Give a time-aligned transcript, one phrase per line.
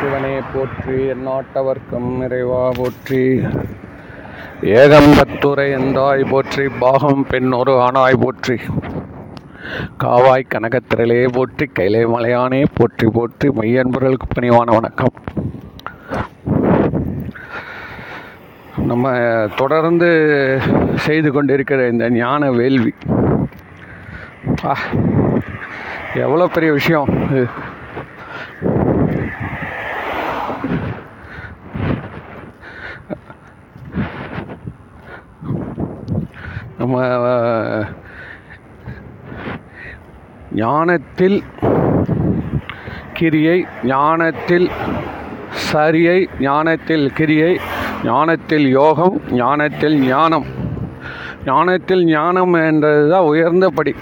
[0.00, 3.24] சிவனே போற்றி நாட்டவர்க்கும் இறைவா போற்றி.
[4.80, 8.56] ஏகம்பத்துரை எந்தாய் போற்றி பாகம் பெண்ணொரு ஆணாய் போற்றி.
[10.02, 15.14] காவாய் கனகத்திரலே போற்றி கைலை மலையானே போற்றி போற்றி மையன்பர்களுக்கு பணிவான வணக்கம்.
[18.90, 19.14] நம்ம
[19.62, 20.10] தொடர்ந்து
[21.06, 22.94] செய்து கொண்டிருக்கிற இந்த ஞான வேள்வி.
[24.64, 24.76] ஆ
[26.24, 27.10] எவ்வளோ பெரிய விஷயம்.
[36.92, 37.28] நம்ம
[40.54, 41.36] ஞானத்தில்
[43.12, 44.66] கிரியை ஞானத்தில்
[45.68, 47.52] சரியை ஞானத்தில் கிரியை
[48.02, 50.46] ஞானத்தில் யோகம் ஞானத்தில் ஞானம்.
[51.44, 53.92] ஞானத்தில் ஞானம் என்றது தான் உயர்ந்த படி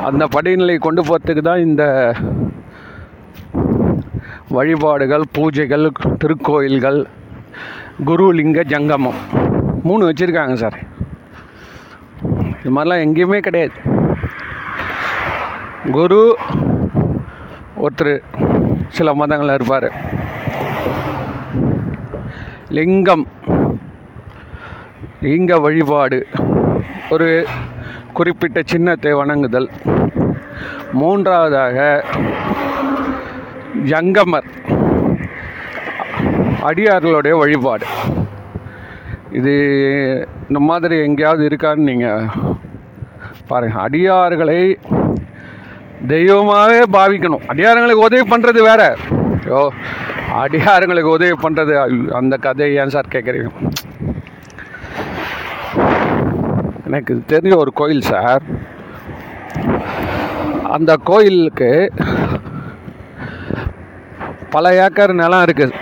[0.00, 1.84] அந்த படிநிலை கொண்டு போகிறதுக்கு தான் இந்த
[4.50, 5.86] வழிபாடுகள் பூஜைகள்
[6.18, 6.98] திருக்கோயில்கள்
[8.04, 9.20] குருலிங்க ஜங்கமம்.
[9.82, 10.78] மூணு வச்சுருக்காங்க சார்.
[12.60, 13.72] இது மாதிரிலாம் எங்கேயுமே கிடையாது.
[15.92, 16.36] குரு
[17.82, 18.20] ஒருத்தர்
[18.88, 19.92] சில மதங்களில் இருப்பார்.
[22.68, 23.26] லிங்கம்
[25.20, 26.26] லிங்க வழிபாடு
[27.10, 27.46] ஒரு
[28.12, 29.70] குறிப்பிட்ட சின்னத்தை வணங்குதல்.
[30.92, 32.04] மூன்றாவதாக
[33.84, 34.48] ஜங்கமர்.
[36.68, 37.86] அடியார்களுடைய வழிபாடு.
[39.38, 39.54] இது
[40.48, 42.28] இந்த மாதிரி எங்கேயாவது இருக்கான்னு நீங்கள்
[43.50, 44.60] பாருங்கள் அடியார்களை
[46.12, 47.44] தெய்வமாகவே பாவிக்கணும்.
[47.52, 48.82] அடியாரங்களுக்கு உதவி பண்ணுறது வேற.
[49.38, 49.62] ஐயோ
[50.42, 51.74] அடியாரங்களுக்கு உதவி பண்ணுறது
[52.20, 53.50] அந்த கதை ஏன் சார் கேட்குறீங்க
[56.88, 58.44] எனக்கு தெரிஞ்ச ஒரு கோயில் சார்.
[60.76, 61.70] அந்த கோயிலுக்கு
[64.54, 65.74] பல ஏக்கர் நிலம் இருக்குது.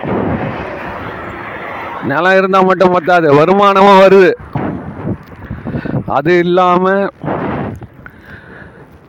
[2.11, 4.31] நிலம் இருந்தால் மட்டும் பத்தாது வருமானமும் வருது.
[6.19, 7.13] அது இல்லாமல்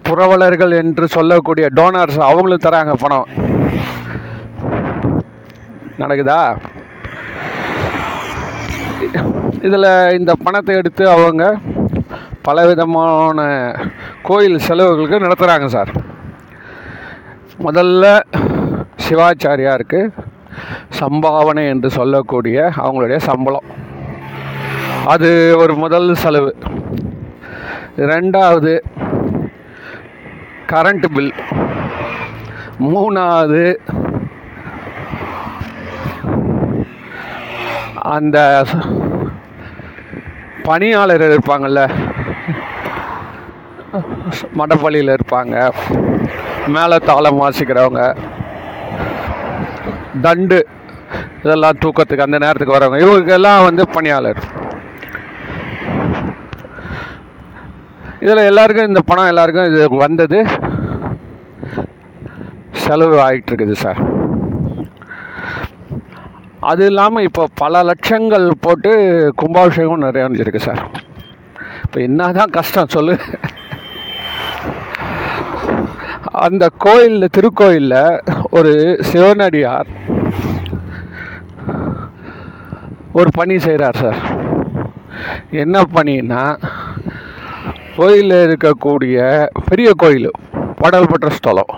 [0.08, 3.30] புரவலர்கள் என்று சொல்லக்கூடிய டோனர்ஸ் அவங்களும் தராங்க பணம்.
[6.02, 6.42] நடக்குதா?
[9.68, 9.90] இதில்
[10.20, 11.44] இந்த பணத்தை எடுத்து அவங்க
[12.42, 13.48] பலவிதமான
[14.22, 15.92] கோயில் செலவுகளுக்கு நடத்துகிறாங்க சார்.
[17.66, 18.06] முதல்ல
[19.06, 20.02] சிவாச்சாரியாருக்கு
[21.00, 23.68] சம்பாவனை என்று சொல்லக்கூடிய அவங்களுடைய சம்பளம்.
[25.14, 26.52] அது ஒரு முதல் செலவு.
[28.12, 28.74] ரெண்டாவது
[30.72, 31.34] கரண்ட் பில்
[32.92, 33.66] மூணாவது
[38.14, 38.38] அந்த
[40.68, 41.82] பணியாளர்கள் இருப்பாங்கள்ல
[44.60, 45.56] மடப்பள்ளியில் இருப்பாங்க
[46.76, 48.04] மேலே தாளம் வாசிக்கிறவங்க
[50.22, 50.68] தண்டு.
[51.44, 53.00] இதெல்லாம் தூக்கத்துக்கு அந்த நேரத்துக்கு வரவங்க.
[53.04, 54.42] இவங்களுக்கெல்லாம் வந்து பணியாளர்.
[58.20, 60.46] இதில் எல்லாருக்கும் இந்த பணம் எல்லாருக்கும் இது வந்தது.
[62.72, 64.00] செலவு ஆகிட்டுருக்குது சார்.
[66.60, 68.92] அது இல்லாமல் இப்போ பல லட்சங்கள் போட்டு
[69.36, 70.82] கும்பாபிஷேகம் நிறைய வந்துருக்கு சார்.
[71.84, 73.18] இப்போ என்ன தான் கஷ்டம் சொல்லு.
[76.32, 79.90] அந்த கோயிலில் திருக்கோயிலில் ஒரு சிவனடியார்
[83.14, 84.20] ஒரு பணி செய்கிறார் சார்.
[85.52, 86.44] என்ன பணின்னா
[87.98, 90.32] கோயிலில் இருக்கக்கூடிய பெரிய கோயில்
[90.76, 91.74] பாடல்பட்ட ஸ்தலம்.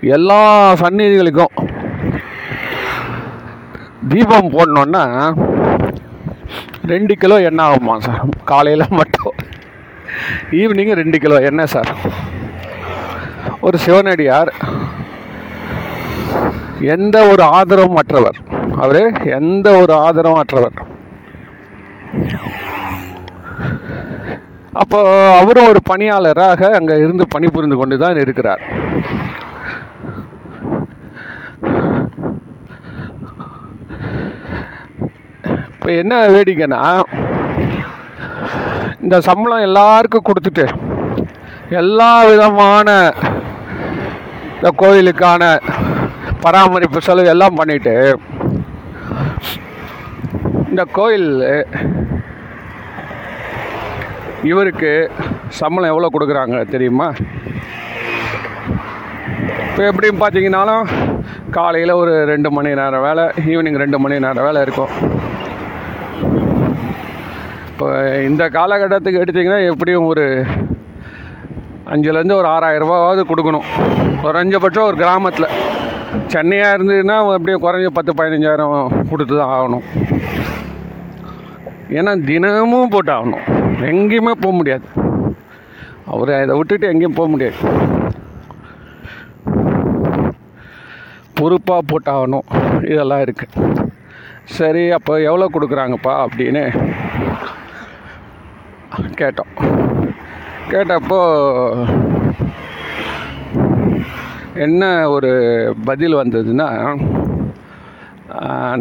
[0.00, 0.40] எல்லா
[0.72, 1.54] சந்நிதிகளுக்கும்
[4.08, 5.04] தீபம் போடணுன்னா
[6.86, 8.24] ரெண்டு கிலோ எண்ணெய் ஆகுமா சார்?
[8.44, 9.32] காலையில் மட்டும்.
[10.50, 11.90] ஈவினிங் ரெண்டு கிலோ எண்ணெய் சார்.
[13.60, 14.52] ஒரு சிவனடியார்
[16.94, 18.38] எந்த ஒரு ஆதரவும் அற்றவர்
[18.76, 19.00] அவர்
[19.38, 20.76] எந்த ஒரு ஆதரவும் அற்றவர்
[24.72, 24.98] அப்போ
[25.40, 28.62] அவரும் ஒரு பணியாளராக அங்கே இருந்து பணிபுரிந்து கொண்டு தான் இருக்கிறார்.
[35.68, 36.82] இப்போ என்ன வேடிக்கைன்னா
[39.02, 40.66] இந்த சம்பளம் எல்லாருக்கும் கொடுத்துட்டு
[41.70, 42.88] எல்லா விதமான
[44.56, 45.42] இந்த கோயிலுக்கான
[46.46, 47.94] பராமரிப்பு செலவு எல்லாம் பண்ணிட்டு
[50.70, 51.30] இந்த கோயில்
[54.50, 54.90] இவருக்கு
[55.60, 57.08] சம்பளம் எவ்வளோ கொடுக்குறாங்க தெரியுமா?
[59.68, 60.84] இப்போ எப்படின்னு பார்த்தீங்கன்னாலும்
[61.56, 64.92] காலையில் ஒரு ரெண்டு மணி நேரம் வேலை ஈவினிங் ரெண்டு மணி நேரம் வேலை இருக்கும்.
[67.70, 67.86] இப்போ
[68.28, 70.26] இந்த காலகட்டத்துக்கு எடுத்திங்கன்னா எப்படியும் ஒரு
[71.94, 73.68] அஞ்சுலேருந்து ஒரு ஆறாயிரம் ரூபாவது கொடுக்கணும்.
[74.24, 75.48] குறைஞ்சபட்சம் ஒரு கிராமத்தில்.
[76.32, 79.86] சென்னையாக இருந்ததுன்னா அப்படியே குறைஞ்ச பத்து பதினஞ்சாயிரம் கொடுத்து தான் ஆகணும்.
[81.98, 83.44] ஏன்னா தினமும் போட்டு ஆகணும்
[83.90, 84.86] எங்கேயுமே போக முடியாது.
[86.12, 87.58] அவர் இதை விட்டுட்டு எங்கேயும் போக முடியாது.
[91.38, 92.46] பொறுப்பாக போட்டாகணும்.
[92.92, 93.74] இதெல்லாம் இருக்குது
[94.56, 96.62] சரி அப்போ எவ்வளோ கொடுக்குறாங்கப்பா அப்படின்னு
[99.20, 99.52] கேட்டோம்.
[100.72, 101.18] கேட்டப்போ
[104.58, 105.30] என்ன ஒரு
[105.84, 106.68] பதில் வந்ததுன்னா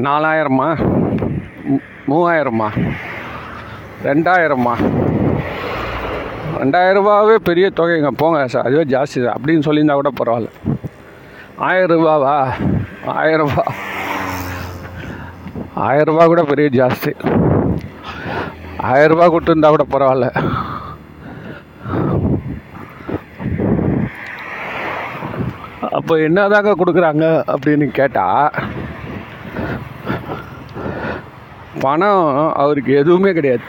[0.07, 0.69] நாலாயிரமா?
[2.07, 2.67] மூவாயிரமா?
[4.03, 4.73] ரெண்டாயிரமா?
[6.59, 8.07] ரெண்டாயிரரூபாவே பெரிய தொகைங்க.
[8.17, 9.37] போங்க சார் அதுவே ஜாஸ்தி தான்.
[9.41, 10.49] அப்படின்னு சொல்லியிருந்தா கூட பரவாயில்ல.
[11.57, 12.53] ஆயிரம் ரூபாவா
[15.75, 17.11] ஆயர்ரூபா கூட பெரிய ஜாஸ்தி.
[18.79, 20.29] ஆயிரரூபா கொடுத்துருந்தா கூட பரவாயில்ல.
[26.05, 28.57] அப்போ என்னதாங்க கொடுக்குறாங்க அப்படின்னு கேட்டால்
[31.83, 32.25] பணம்
[32.63, 33.63] அவருக்கு எதுவுமே கிடையாது.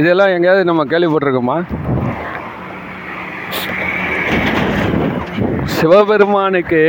[0.00, 1.58] இதெல்லாம் எங்கேயாவது நம்ம கேள்விப்பட்டிருக்கோமா?
[5.76, 6.82] சிவபெருமானுக்கு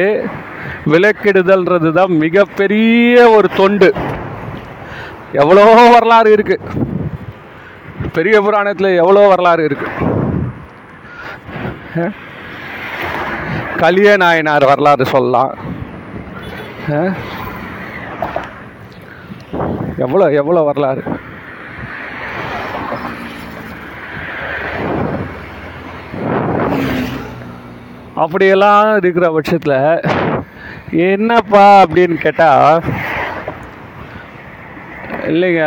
[0.93, 3.91] விளக்கிடுதல்ன்றது தான் மிகப்பெரிய ஒரு தொண்டு.
[5.43, 6.81] எவ்வளோ வரலாறு இருக்குது
[8.19, 10.13] பெரிய புராணத்தில் எவ்வளோ வரலாறு இருக்குது
[13.81, 15.53] கலிய நாயனார் வரலாறு சொல்லலாம்.
[20.05, 21.03] எவ்வளோ எவ்வளோ வரலாறு?
[28.23, 29.79] அப்படியெல்லாம் இருக்கிற பட்சத்தில்
[31.07, 32.83] என்னப்பா அப்படின்னு கேட்டால்
[35.31, 35.63] இல்லைங்க.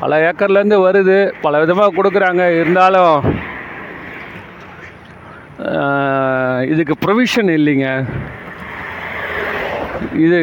[0.00, 1.18] பல ஏக்கர்லேருந்து வருது.
[1.40, 2.42] பல விதமாக கொடுக்குறாங்க.
[2.60, 3.46] இருந்தாலும்
[6.72, 7.88] இதுக்கு ப்ரொவிஷன் இல்லைங்க.
[10.24, 10.40] இது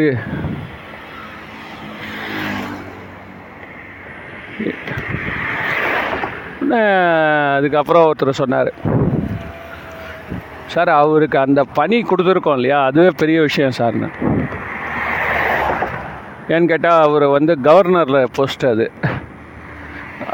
[7.57, 8.71] அதுக்கப்புறம் ஒருத்தர் சொன்னார்.
[10.73, 12.79] சார் அவருக்கு அந்த பணி கொடுத்துருக்கோம் இல்லையா?
[12.85, 14.09] அதுவே பெரிய விஷயம் சார்னு
[16.47, 18.87] ஏன்னு கேட்டால் அவர் வந்து கவர்னரில் போஸ்ட் அது.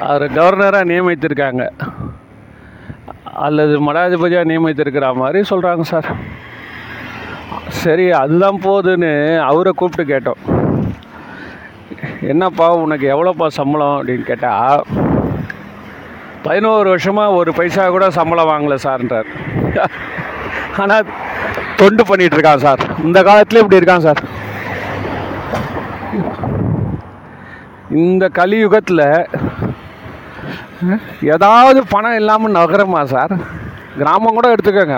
[0.07, 1.65] அவர் கவர்னராக நியமித்திருக்காங்க.
[3.45, 6.09] அல்லது மடாதிபதியாக நியமித்திருக்கிற மாதிரி சொல்கிறாங்க சார்.
[7.83, 9.11] சரி அதுதான் போதுன்னு
[9.49, 10.41] அவரை கூப்பிட்டு கேட்டோம்.
[12.31, 14.83] என்னப்பா உனக்கு எவ்வளோப்பா சம்பளம் அப்படின்னு கேட்டால்
[16.45, 19.29] பதினோரு வருஷமாக ஒரு பைசா கூட சம்பளம் வாங்கலை சார்ன்றார்.
[20.83, 21.09] ஆனால்
[21.79, 22.81] தொண்டு பண்ணிட்டு இருக்கான் சார்.
[23.07, 24.21] இந்த காலத்துலேயும் இப்படி இருக்கான் சார்.
[28.03, 29.05] இந்த கலியுகத்தில்
[31.33, 33.33] ஏதாவது பணம் இல்லாமல் நகரமா சார்?
[33.99, 34.97] கிராமம் கூட எடுத்துக்கோங்க.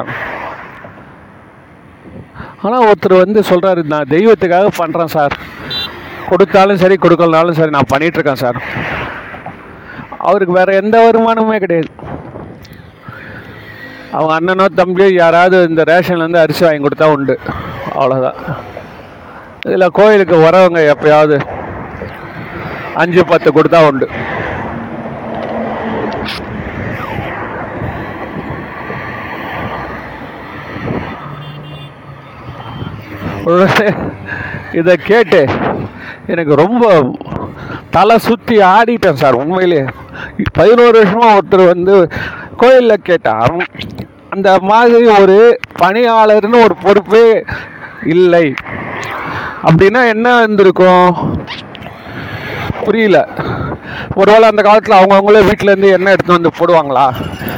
[2.65, 5.33] ஆனால் ஒருத்தர் வந்து சொல்கிறாரு நான் தெய்வத்துக்காக பண்ணுறேன் சார்.
[6.29, 8.59] கொடுத்தாலும் சரி கொடுக்கலனாலும் சரி நான் பண்ணிகிட்ருக்கேன் சார்.
[10.27, 11.89] அவருக்கு வேறு எந்த வருமானமுமே கிடையாது.
[14.17, 17.35] அவங்க அண்ணனோ தம்பியோ யாராவது இந்த ரேஷன்லேருந்து அரிசி வாங்கி கொடுத்தா உண்டு.
[17.97, 18.39] அவ்வளோதான்
[19.67, 21.37] இதில் கோயிலுக்கு வரவங்க எப்பயாவது
[23.01, 24.07] அஞ்சு பத்து கொடுத்தா உண்டு.
[33.43, 33.89] உடனே
[34.71, 35.47] இதை கேட்டு
[36.27, 36.83] எனக்கு ரொம்ப
[37.89, 39.85] தலை சுற்றி ஆடிட்டேன் சார் உண்மையிலே.
[40.53, 42.11] பதினோரு வருஷமாக ஒருத்தர் வந்து
[42.57, 43.55] கோயிலில் கேட்டார்.
[44.29, 47.43] அந்த மாதிரி ஒரு பணியாளர்னு ஒரு பொறுப்பே
[48.05, 48.53] இல்லை.
[49.63, 51.11] அப்படின்னா என்ன இருந்திருக்கும்?
[52.83, 53.27] புரியல.
[54.15, 57.05] ஒருவேளை அந்த காலத்தில் அவங்கவுங்களே வீட்டிலேருந்து எண்ணெய் எடுத்து வந்து போடுவாங்களா?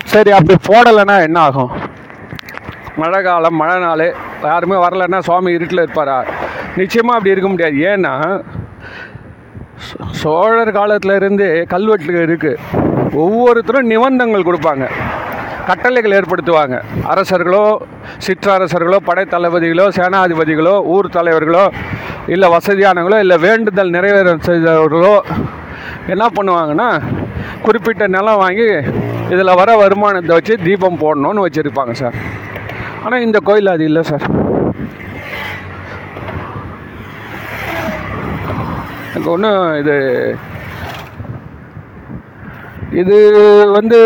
[0.04, 1.72] சரி அப்படி போடலைன்னா என்ன ஆகும்?
[3.02, 4.06] மழை காலம் மழை நாள்
[4.52, 6.18] யாருமே வரலன்னா சுவாமி இருட்டில் இருப்பாரா?
[6.82, 7.78] நிச்சயமாக அப்படி இருக்க முடியாது.
[7.92, 8.14] ஏன்னா
[10.22, 12.62] சோழர் காலத்தில் இருந்து கல்வெட்டு இருக்குது
[13.24, 14.86] ஒவ்வொருத்தரும் நிபந்தங்கள் கொடுப்பாங்க.
[15.70, 16.78] கட்டளைகள் ஏற்படுத்துவாங்க.
[17.12, 17.66] அரசர்களோ
[18.26, 21.66] சிற்றரசர்களோ படைத்தளபதிகளோ சேனாதிபதிகளோ ஊர் தலைவர்களோ
[22.34, 25.16] இல்லை வசதியானவங்களோ இல்லை வேண்டுதல் நிறைவேற செய்தவர்களோ
[26.14, 26.90] என்ன பண்ணுவாங்கன்னா
[27.66, 28.70] குறிப்பிட்ட நிலம் வாங்கி
[29.34, 32.18] இதில் வர வருமானத்தை வச்சு தீபம் போடணும்னு வச்சுருப்பாங்க சார்.
[33.06, 34.26] ஆனால் இந்த கோயில் அது இல்லை சார்
[39.08, 39.96] எனக்கு ஒன்றும் இது
[42.92, 43.16] இது
[43.72, 43.98] வந்து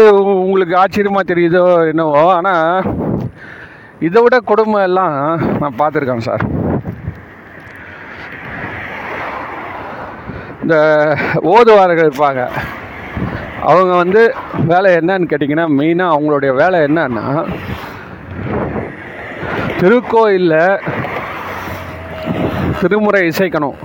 [0.43, 2.87] உங்களுக்கு ஆச்சரியமாக தெரியுதோ என்னவோ ஆனால்
[3.99, 5.15] இதை விட கொடுமை எல்லாம்
[5.59, 6.43] நான் பார்த்துருக்கேன் சார்
[10.63, 10.75] இந்த
[11.49, 12.41] ஓதுவார்கள் இருப்பாங்க.
[13.61, 14.21] அவங்க வந்து
[14.65, 17.25] வேலை என்னன்னு கேட்டிங்கன்னா மெயினாக அவங்களுடைய வேலை என்னன்னா
[19.79, 20.81] திருக்கோயிலில்
[22.79, 23.77] திருமுறை இசைக்கணும்.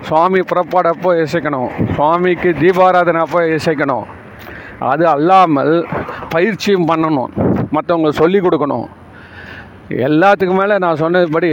[0.00, 1.70] சுவாமி புறப்பாடப்போ இசைக்கணும்.
[1.94, 4.06] சுவாமிக்கு தீபாராதனை அப்போ இசைக்கணும்.
[4.78, 5.74] அது அல்லாமல்
[6.28, 7.30] பயிற்சியும் பண்ணணும்.
[7.76, 8.86] மற்றவங்களுக்கு சொல்லி கொடுக்கணும்.
[10.08, 11.50] எல்லாத்துக்கு மேலே நான் சொன்னதுபடி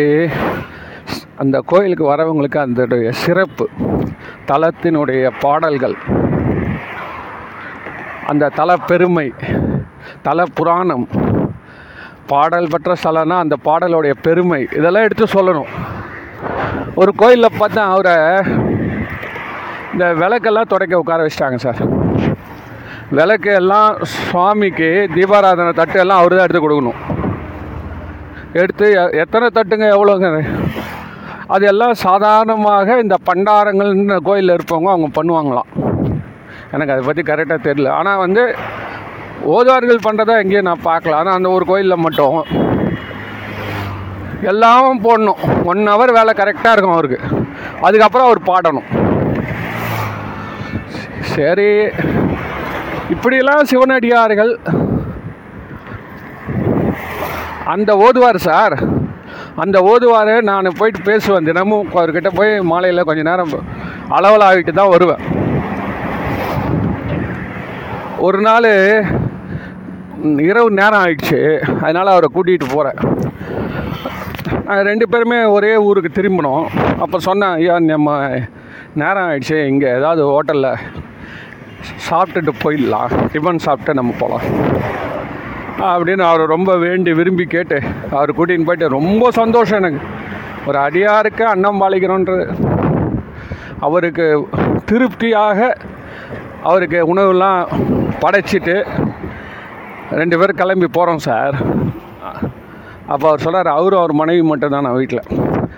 [1.43, 3.65] அந்த கோயிலுக்கு வரவங்களுக்கு அதனுடைய சிறப்பு
[4.51, 5.95] தலத்தினுடைய பாடல்கள்
[8.31, 9.27] அந்த தல பெருமை
[10.21, 11.05] தல புராணம்
[12.31, 14.61] பாடல் பெற்ற ஸ்தலம்னா அந்த பாடலுடைய பெருமை.
[14.79, 15.71] இதெல்லாம் எடுத்து சொல்லணும்.
[17.01, 18.15] ஒரு கோயிலில் பார்த்தா அவரை
[19.93, 21.81] இந்த விளக்கெல்லாம் துடைக்க உட்கார வச்சிட்டாங்க சார்.
[23.17, 27.01] விளக்கு எல்லாம் சுவாமிக்கு தீபாராதனை தட்டு எல்லாம் அவர் தான் எடுத்து கொடுக்கணும்.
[28.61, 28.87] எடுத்து
[29.23, 30.29] எத்தனை தட்டுங்க எவ்வளோங்க
[31.53, 35.69] அது எல்லாம் சாதாரணமாக இந்த பண்டாரங்கள்னு கோயிலில் இருப்பவங்க அவங்க பண்ணுவாங்களாம்.
[36.75, 37.89] எனக்கு அதை பற்றி கரெக்டாக தெரியல.
[37.99, 38.43] ஆனால் வந்து
[39.47, 41.13] ஓதார்கள் பண்ணுறதா எங்கேயும் நான் பார்க்கல.
[41.13, 42.45] ஆனால் அந்த ஒரு கோயிலில் மட்டும்.
[44.41, 45.65] எல்லாம் போடணும்.
[45.65, 47.19] ஒன் ஹவர் வேலை கரெக்டாக இருக்கும் அவருக்கு.
[47.81, 48.89] அதுக்கப்புறம் அவர் பாடணும்.
[51.19, 51.69] சரி.
[53.09, 54.59] இப்படியெல்லாம் சிவனடியார்கள்.
[57.65, 58.75] அந்த ஓதுவார் சார்
[59.55, 61.43] அந்த ஓதுவார் நான் போயிட்டு பேசுவேன்.
[61.43, 63.65] தினமும் அவர்கிட்ட போய் மாலையில் கொஞ்ச நேரம்
[64.09, 65.21] அளவில் ஆகிட்டு தான் வருவேன்.
[68.17, 69.22] ஒரு நாள்
[70.49, 71.39] இரவு நேரம் ஆயிடுச்சு.
[71.83, 72.99] அதனால் அவரை கூட்டிகிட்டு போகிறேன்
[74.89, 76.65] ரெண்டு பேருமே ஒரே ஊருக்கு திரும்பினோம்.
[77.03, 78.11] அப்போ சொன்னேன் ஐயா நம்ம
[79.01, 79.57] நேரம் ஆயிடுச்சு.
[79.71, 80.69] இங்கே ஏதாவது ஹோட்டலில்
[82.07, 83.13] சாப்பிட்டுட்டு போயிடலாம்.
[83.33, 84.45] டிஃபன் சாப்பிட்டு நம்ம போகலாம்
[85.91, 87.77] அப்படின்னு அவர் ரொம்ப வேண்டி விரும்பி கேட்டு
[88.17, 90.01] அவர் கூட்டின்னு போயிட்டு ரொம்ப சந்தோஷம் எனக்கு.
[90.67, 92.45] ஒரு அடியாருக்கு அன்னம் பாலிக்கிறோன்றது
[93.87, 94.25] அவருக்கு
[94.89, 95.59] திருப்தியாக
[96.69, 97.61] அவருக்கு உணவுலாம்
[98.23, 98.75] படைச்சிட்டு
[100.19, 101.55] ரெண்டு பேரும் கிளம்பி போகிறோம் சார்.
[103.13, 105.29] அப்போ அவர் சொல்கிறார் அவரும் அவர் மனைவி மட்டும்தான் நான் வீட்டில்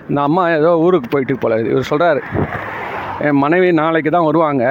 [0.08, 2.20] இந்த அம்மா ஏதோ ஊருக்கு போயிட்டு போல இவர் சொல்கிறாரு
[3.26, 4.64] என் மனைவி நாளைக்கு தான் வருவாங்க.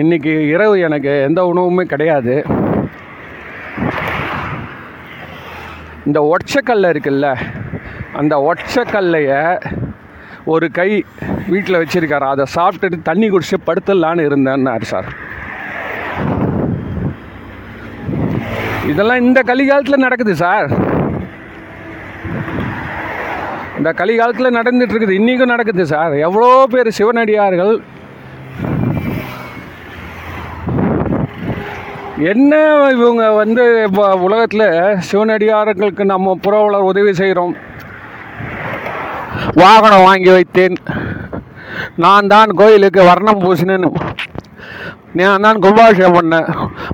[0.00, 2.34] இன்றைக்கி இரவு எனக்கு எந்த உணவுமே கிடையாது.
[6.08, 7.28] இந்த ஒற்றைக்கல்ல இருக்குல்ல
[8.20, 9.32] அந்த ஒற்றைக்கல்லைய
[10.52, 10.88] ஒரு கை
[11.52, 12.26] வீட்டில் வச்சுருக்காரு.
[12.34, 15.08] அதை சாப்பிட்டுட்டு தண்ணி குடிச்சு படுத்துடலான்னு இருந்தேன்னாரு சார்.
[18.90, 20.68] இதெல்லாம் இந்த கலிகாலத்தில் நடக்குது சார்.
[23.78, 25.18] இந்த கலிகாலத்தில் நடந்துட்டு இருக்குது.
[25.20, 26.14] இன்றைக்கும் நடக்குது சார்.
[26.26, 27.74] எவ்வளோ பேர் சிவனடியார்கள்?
[32.32, 32.54] என்ன
[32.96, 34.66] இவங்க வந்து இப்போ உலகத்தில்
[35.10, 37.54] சிவனடியார்களுக்கு நம்ம புறவலர் உதவி செய்கிறோம்
[39.62, 40.76] வாகனம் வாங்கி வைத்தேன்.
[42.04, 43.90] நான் தான் கோயிலுக்கு வர்ணம் பூசினேன்னு
[45.18, 46.48] நான் தான் கும்பாபிஷேகம் பண்ணேன்.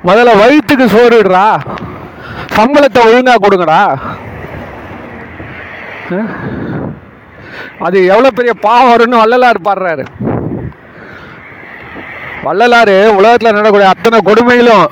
[0.09, 1.45] முதல்ல வயிற்றுக்கு சோறுடுறா
[2.57, 3.81] சம்பளத்தை ஒழுங்காக கொடுங்கடா.
[7.87, 10.05] அது எவ்வளோ பெரிய பாவம் வரும்னு வள்ளலார் பாடுறாரு.
[12.47, 14.87] வள்ளலார் உலகத்தில் நடக்கூடிய அத்தனை கொடுமையிலும்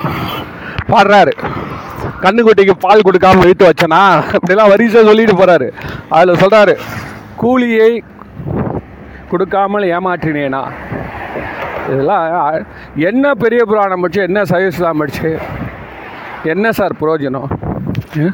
[0.91, 1.33] பாடுறாரு.
[2.23, 4.01] கண்ணுக்குட்டிக்கு பால் கொடுக்காம வைத்து வச்சனா?
[4.37, 5.67] அப்படிலாம் வரிசை சொல்லிட்டு போறாரு.
[6.15, 6.75] அதில் சொல்றாரு
[7.41, 7.91] கூலியை
[9.31, 10.61] கொடுக்காமல் ஏமாற்றினேனா?
[11.87, 12.65] இதெல்லாம்
[12.95, 15.37] என்ன பெரிய புராணம் படிச்சு என்ன சைவஸ்லாம் படிச்சு?
[16.43, 17.49] என்ன சார் பிரயோஜனம்
[18.15, 18.33] ம்?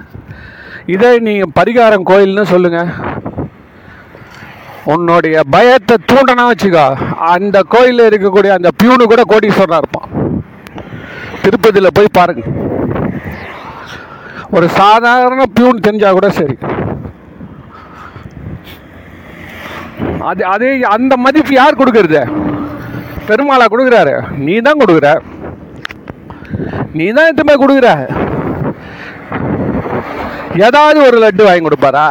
[0.85, 2.89] இதை நீங்கள் பரிகாரம் கோயில்னு சொல்லுங்கள்
[4.85, 6.85] உன்னுடைய பயத்தை தூண்டனா வச்சுக்கோ.
[7.17, 10.09] அந்த கோயிலில் இருக்கக்கூடிய அந்த பியூனு கூட கோடீஸ்வரனாக இருப்பான்.
[11.41, 12.43] திருப்பதியில் போய் பாருங்க.
[14.51, 16.57] ஒரு சாதாரண பியூன் தெரிஞ்சால் கூட சரி.
[20.19, 22.21] அது அது அந்த மதிப்பு யார் கொடுக்கறது?
[23.27, 24.13] பெருமாளா கொடுக்குறாரு.
[24.45, 25.09] நீ தான் கொடுக்குற.
[26.99, 27.89] நீ தான் எத்தனை கொடுக்குற?
[30.65, 32.07] ஏதாவது ஒரு லட்டு வாங்கி கொடுப்பாரா?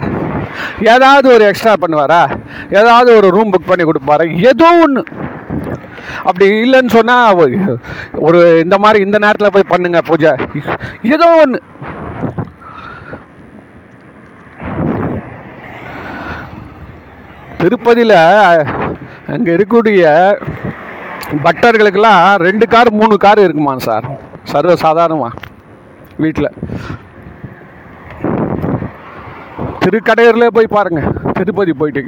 [0.94, 2.22] ஏதாவது ஒரு எக்ஸ்ட்ரா பண்ணுவாரா?
[2.78, 4.24] ஏதாவது ஒரு ரூம் புக் பண்ணி கொடுப்பாரா?
[4.50, 5.02] ஏதோ ஒன்று
[6.28, 7.38] அப்படி இல்லைன்னு சொன்னால்
[8.26, 10.32] ஒரு இந்த மாதிரி இந்த நேரத்தில் போய் பண்ணுங்க பூஜை.
[11.14, 11.60] ஏதோ ஒன்று
[17.62, 18.18] திருப்பதியில்
[19.34, 20.04] அங்கே இருக்கக்கூடிய
[21.44, 24.06] பக்தர்களுக்கெல்லாம் ரெண்டு கார் மூணு கார் இருக்குமா சார்.
[24.52, 25.38] சர்வ சாதாரணமாக
[26.24, 26.56] வீட்டில்
[29.84, 32.02] திருக்கடையூரில் போய் பாருங்கள் திருப்பதி போயிட்டு.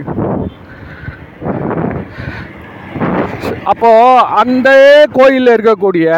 [3.72, 4.68] அப்போது அந்த
[5.18, 6.08] கோயிலில் இருக்கக்கூடிய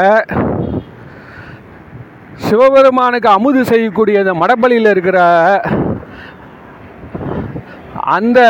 [2.46, 5.18] சிவபெருமானுக்கு அமுது செய்யக்கூடிய அந்த மடப்பள்ளியில் இருக்கிற
[8.16, 8.40] அந்த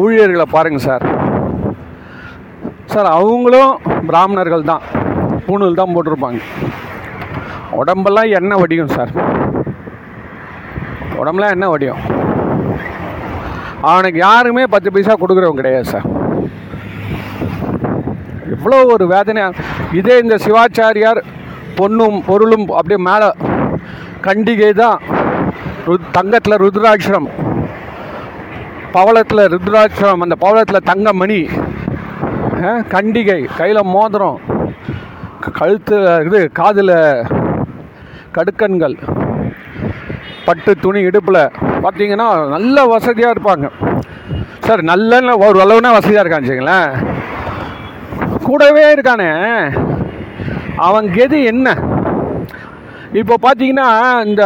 [0.00, 1.04] ஊழியர்களை பாருங்கள் சார்.
[2.92, 3.72] சார் அவங்களும்
[4.06, 4.82] பிராமணர்கள் தான்.
[5.46, 6.40] பூணூல் தான் போட்டிருப்பாங்க.
[7.80, 9.12] உடம்பெல்லாம் எண்ணெய் வடியும் சார்.
[11.20, 12.02] உடம்புலாம் எண்ணெய் வடியும்.
[13.90, 16.06] அவனுக்கு யாருமே பத்து பைசா கொடுக்குறவங்க கிடையாது சார்.
[18.54, 19.64] எவ்வளோ ஒரு வேதனையாக
[20.00, 21.20] இதே இந்த சிவாச்சாரியார்
[21.78, 23.28] பொண்ணும் பொருளும் அப்படியே மேலே
[24.26, 24.98] கண்டிகை தான்.
[25.86, 27.28] ருத் தங்கத்தில் ருத்ராட்சரம்.
[28.96, 31.40] பவளத்தில் ருத்ராட்சரம் அந்த பவளத்தில் தங்கமணி.
[32.92, 34.38] கண்டிகை கையில் மோதிரம்
[35.58, 36.94] கழுத்து இது காதில்
[38.36, 38.96] கடுக்கன்கள்
[40.46, 41.42] பட்டு துணி இடுப்பில்.
[41.84, 43.66] பார்த்தீங்கன்னா நல்ல வசதியாக இருப்பாங்க.
[44.66, 46.90] சார் நல்ல ஒரு அளவுனா வசதியாக இருக்கான்னு வச்சுங்களேன்
[48.46, 49.30] கூடவே இருக்கானே.
[50.88, 51.68] அவன் கெதி என்ன?
[53.20, 53.88] இப்போ பார்த்தீங்கன்னா
[54.28, 54.44] இந்த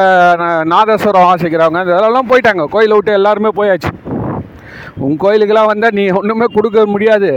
[0.73, 2.65] நாதஸ்வரம் ஆசைக்கிறவங்க இதெல்லாம் போயிட்டாங்க.
[2.75, 3.93] கோயிலை விட்டு எல்லாருமே போயாச்சு.
[5.05, 7.31] உன் கோயிலுக்கெல்லாம் வந்தால் நீ ஒன்றுமே கொடுக்க முடியாது.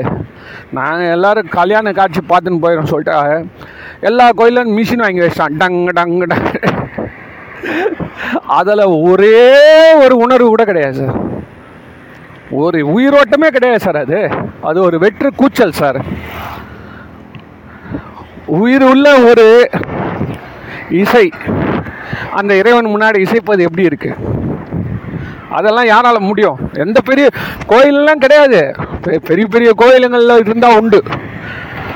[0.72, 3.46] நாங்கள் எல்லாரும் கல்யாண காட்சி பார்த்துன்னு போயிடும் சொல்லிட்டு
[4.02, 6.48] எல்லா கோயிலும் மிஷின் வாங்கி வச்சிட்டான் டங் டங் டங்.
[8.48, 11.16] அதில் ஒரே ஒரு உணர்வு கூட கிடையாது சார்.
[12.52, 14.30] ஒரு உயிரோட்டமே கிடையாது சார் அது.
[14.62, 16.00] அது ஒரு வெற்று கூச்சல் சார்.
[18.46, 19.70] உயிர் உள்ள ஒரு
[20.90, 21.32] இசை.
[22.32, 24.38] அந்த இறைவன் முன்னாடி இசைப்பது எப்படி இருக்குது
[25.50, 26.58] அதெல்லாம் யாரால முடியும்.
[26.74, 27.30] எந்த பெரிய
[27.70, 28.74] கோயிலெலாம் கிடையாது.
[29.04, 31.04] பெ- பெரிய பெரிய கோயிலுங்களில் இருந்தால் உண்டு.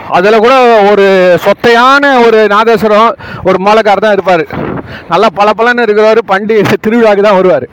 [0.09, 4.45] அதில் கூட ஒரு சொத்தையான ஒரு நாதேஸ்வரம் ஒரு மாலக்காரர் தான் இருப்பார்.
[5.09, 7.67] நல்லா பளபளன்னு இருக்கிறவர் பண்டிகை திருவிழாவுக்கு தான் வருவார்.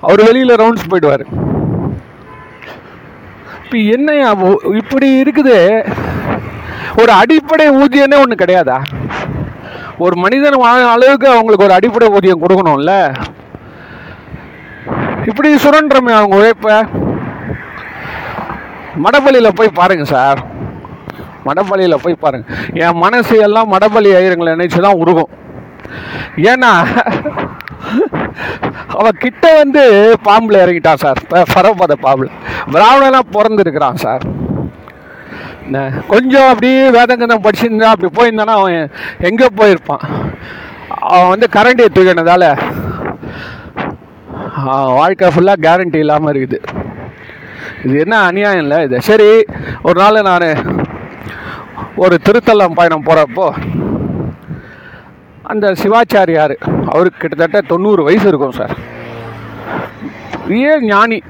[0.00, 1.24] அவர் வெளியில் ரவுண்ட்ஸ் போயிடுவார்.
[3.64, 4.34] இப்போ என்ன
[4.74, 5.86] இப்படி இருக்குது.
[6.98, 8.82] ஒரு அடிப்படை ஊதியமே ஒன்று கிடையாதா?
[9.98, 13.14] ஒரு மனிதன் வாழ அளவுக்கு அவங்களுக்கு ஒரு அடிப்படை ஊதியம் கொடுக்கணும்ல.
[15.28, 16.74] இப்படி சுரண்டுறமே அவங்க உழைப்பை.
[19.04, 20.46] மடப்பள்ளியில் போய் பாருங்கள் சார்.
[21.46, 25.28] மடப்பள்ளியில் போய் பாருங்கள் என் மனசு எல்லாம் மடப்பள்ளி ஐயருங்களை நினைச்சு தான் உருகும்.
[26.36, 26.72] ஏன்னா
[28.88, 29.84] அவன் கிட்ட வந்து
[30.22, 31.18] பாம்பில் இறங்கிட்டான் சார்.
[31.28, 32.30] ப- பாம்பில்.
[32.72, 34.22] பிராமணெல்லாம் பிறந்திருக்கிறான் சார்.
[35.64, 40.04] என்ன, கொஞ்சம் அப்படியே வேதங்கதம் படிச்சிருந்தா அப்படி போயிருந்தானா அவன் எங்கே போயிருப்பான்?
[40.88, 42.58] அவன் வந்து கரண்டியை தூக்கினதால
[44.66, 46.58] வாழ்க்கை ஃபுல்லாக கேரண்டி இல்லாமல் இருக்குது.
[47.84, 49.02] இது என்ன அநியாயம் இல்லை இது?
[49.02, 49.44] சரி
[49.82, 50.64] ஒரு நாள் நான்
[51.96, 53.46] ஒரு திருத்தலம் பயணம் போகிறப்போ
[55.42, 56.54] அந்த சிவாச்சாரியார்
[56.92, 58.74] அவருக்கு கிட்டத்தட்ட தொண்ணூறு வயசு இருக்கும் சார்.
[60.48, 61.22] ஏன் ஞானி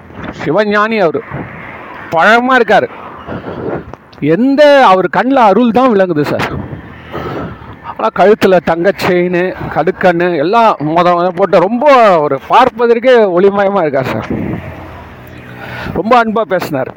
[0.45, 1.21] சிவஞானி அவர்.
[2.11, 2.89] பழமாக இருக்கார்.
[4.21, 6.47] எந்த அவர் கண்ணில் அருள் தான் விளங்குது சார்.
[7.99, 9.39] ஆனால் கழுத்தில் தங்க செயின்
[9.75, 11.87] கடுக்கண்ணு எல்லாம் முத போட்டு ரொம்ப
[12.25, 14.29] ஒரு பார்ப்பதற்கே ஒளிமயமாக இருக்கார் சார்.
[15.97, 16.91] ரொம்ப அன்பாக பேசினார்.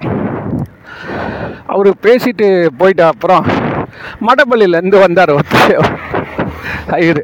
[1.74, 2.48] அவர் பேசிட்டு
[2.80, 3.46] போயிட்ட அப்புறம்
[4.28, 5.90] மடப்பள்ளியிலேருந்து வந்தார் ஒருத்தர்
[7.00, 7.24] ஐயர்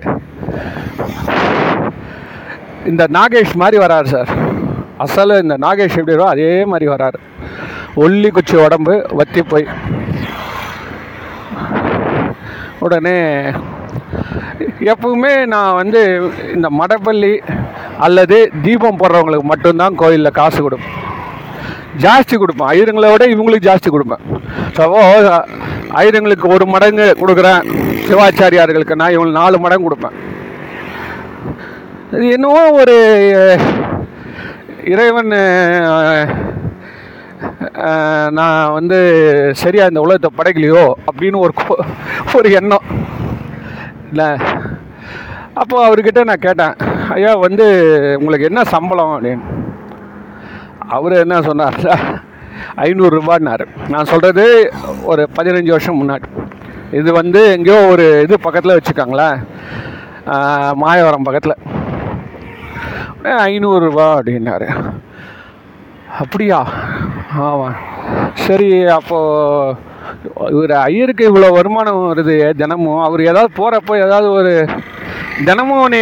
[2.92, 4.32] இந்த நாகேஷ் மாதிரி வராரு சார்.
[5.06, 7.20] அசல் இந்த நாகேஷ் எப்படி அதே மாதிரி வராரு.
[8.04, 9.68] ஒல்லி குச்சி உடம்பு வத்தி போய்
[12.86, 13.18] உடனே
[14.92, 16.02] எப்பவுமே நான் வந்து
[16.56, 17.34] இந்த மடப்பள்ளி
[18.06, 20.96] அல்லது தீபம் போடுறவங்களுக்கு மட்டும்தான் கோயிலில் காசு கொடுப்பேன்.
[22.06, 22.70] ஜாஸ்தி கொடுப்பேன்.
[22.74, 24.24] ஐயருங்களை விட இவங்களுக்கு ஜாஸ்தி கொடுப்பேன்.
[24.78, 24.84] ஸோ
[26.02, 27.62] ஐயருங்களுக்கு ஒரு மடங்கு கொடுக்குறேன்.
[28.08, 30.18] சிவாச்சாரியார்களுக்கு நான் இவங்களுக்கு நாலு மடங்கு கொடுப்பேன்.
[32.16, 32.98] இது என்னவோ ஒரு
[34.94, 35.34] இறைவன்
[38.30, 38.98] நான் வந்து
[39.56, 41.54] சரியாக இந்த உலகத்தை படைக்கலையோ அப்படின்னு ஒரு
[42.36, 42.86] ஒரு எண்ணம்.
[44.10, 44.30] இல்லை.
[45.54, 46.76] அப்போ அவர்கிட்ட நான் கேட்டேன்
[47.10, 47.66] ஐயா வந்து
[48.20, 49.24] உங்களுக்கு என்ன சம்பளம்?
[49.24, 49.46] அப்படின்னு.
[50.88, 51.80] அவர் என்ன சொன்னார்
[52.76, 54.72] ஐநூறுரூபான்னாரு நான் சொல்கிறது
[55.04, 56.24] ஒரு பதினஞ்சு வருஷம் முன்னாடி.
[56.92, 59.44] இது வந்து எங்கேயோ ஒரு இது பக்கத்தில் வச்சுக்காங்களேன்.
[60.74, 61.58] மாயவரம் பக்கத்தில்.
[63.24, 64.68] ஐநூறுரூபா அப்படின்னாரு.
[66.22, 66.60] அப்படியா?
[67.48, 67.78] ஆமாம்.
[68.46, 69.86] சரி அப்போது
[70.56, 73.02] இவர் ஐயருக்கு இவ்வளோ வருமானம் வருது தினமும்.
[73.08, 74.54] அவர் ஏதாவது போகிறப்போ ஏதாவது ஒரு
[75.48, 76.00] தினமும் நீ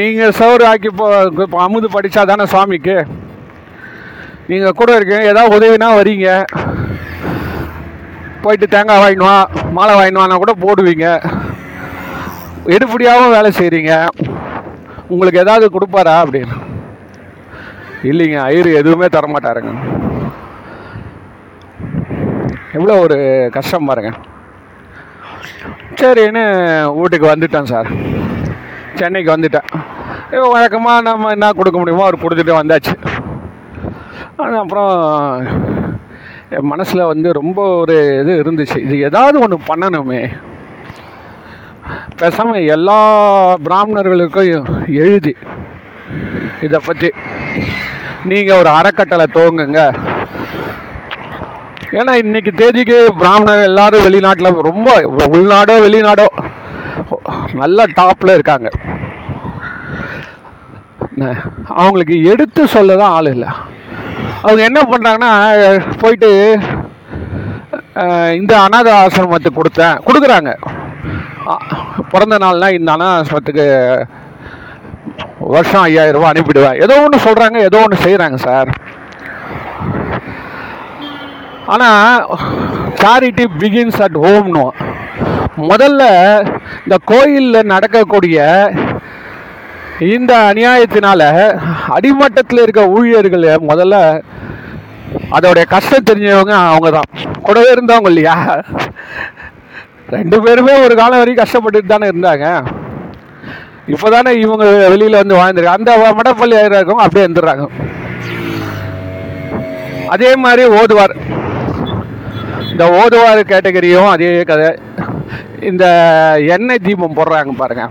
[0.00, 1.06] நீங்கள் சோறு ஆக்கி போ
[1.46, 2.96] இப்போ அமுது படித்தா தானே சுவாமிக்கு
[4.50, 6.28] நீங்கள் கூட இருக்கீங்க ஏதாவது உதவினா வரீங்க.
[8.44, 9.36] போயிட்டு தேங்காய் வாங்கினுவா
[9.78, 11.06] மாலை வாங்கினுவானா கூட போடுவீங்க.
[12.76, 13.92] எடுப்படியாகவும் வேலை செய்கிறீங்க
[15.12, 16.56] உங்களுக்கு ஏதாவது கொடுப்பாரா அப்படின்னு?
[18.10, 19.72] இல்லைங்க ஐயர் எதுவுமே தரமாட்டாருங்க.
[22.76, 23.16] எவ்வளோ ஒரு
[23.56, 24.10] கஷ்டம் பாருங்க.
[26.00, 26.42] சரின்னு
[26.98, 27.88] வீட்டுக்கு வந்துட்டேன் சார்.
[28.98, 29.68] சென்னைக்கு வந்துட்டேன்.
[30.30, 32.94] இப்போ வழக்கமாக நம்ம என்ன கொடுக்க முடியுமோ அவர் கொடுத்துட்டு வந்தாச்சு.
[34.60, 34.92] அப்புறம்
[36.56, 38.78] என் மனசில் வந்து ரொம்ப ஒரு இது இருந்துச்சு.
[38.86, 40.20] இது ஏதாவது ஒன்று பண்ணணுமே.
[42.20, 43.00] பேசாமல் எல்லா
[43.66, 45.34] பிராமணர்களுக்கும் எழுதி
[46.66, 47.08] இதை பற்றி
[48.32, 49.80] நீங்கள் ஒரு அறக்கட்டளை துவங்குங்க.
[51.98, 54.88] ஏன்னா இன்னைக்கு தேதிக்கு பிராமணர் எல்லாரும் வெளிநாட்டில் ரொம்ப
[55.36, 56.26] உள்நாடோ வெளிநாடோ
[57.60, 58.68] நல்ல டாப்பில் இருக்காங்க.
[61.80, 63.50] அவங்களுக்கு எடுத்து சொல்ல தான் ஆள் இல்லை.
[64.44, 65.32] அவங்க என்ன பண்ணுறாங்கன்னா
[66.02, 66.30] போயிட்டு
[68.40, 70.50] இந்த அனாத ஆசிரமத்துக்கு கொடுத்தேன் கொடுக்குறாங்க.
[72.12, 73.66] பிறந்த நாள்னா இந்த அனாத ஆசிரமத்துக்கு
[75.54, 76.78] வருஷம் ஐயாயிரம் ரூபாய் அனுப்பிடுவேன்.
[76.84, 78.70] ஏதோ ஒன்று சொல்கிறாங்க ஏதோ ஒன்று செய்கிறாங்க சார்.
[81.74, 82.22] ஆனால்
[83.02, 84.64] சாரிட்டி பிகின்ஸ் அட் ஹோம்னு
[85.70, 86.02] முதல்ல
[86.84, 88.38] இந்த கோயிலில் நடக்கக்கூடிய
[90.14, 91.22] இந்த அநியாயத்தினால
[91.96, 93.96] அடிமட்டத்தில் இருக்க ஊழியர்கள் முதல்ல
[95.36, 97.10] அதோடைய கஷ்டம் தெரிஞ்சவங்க அவங்க தான்
[97.46, 98.36] கூடவே இருந்தவங்க இல்லையா?
[100.16, 102.46] ரெண்டு பேருமே ஒரு காலம் வரைக்கும் கஷ்டப்பட்டுட்டு தானே இருந்தாங்க.
[103.92, 105.78] இப்போ தானே இவங்க வெளியில் வந்து வாழ்ந்துருக்காங்க.
[105.78, 107.64] அந்த மடப்பள்ளி இருக்கவங்க அப்படியே இருந்துடுறாங்க.
[110.14, 111.14] அதே மாதிரி ஓதுவார்.
[112.70, 114.68] இந்த ஓதுவார் கேட்டகரியும் அதே கதை.
[115.60, 115.84] இந்த
[116.54, 117.84] எண்ணெய் தீபம் போடுறாங்க பாருங்க.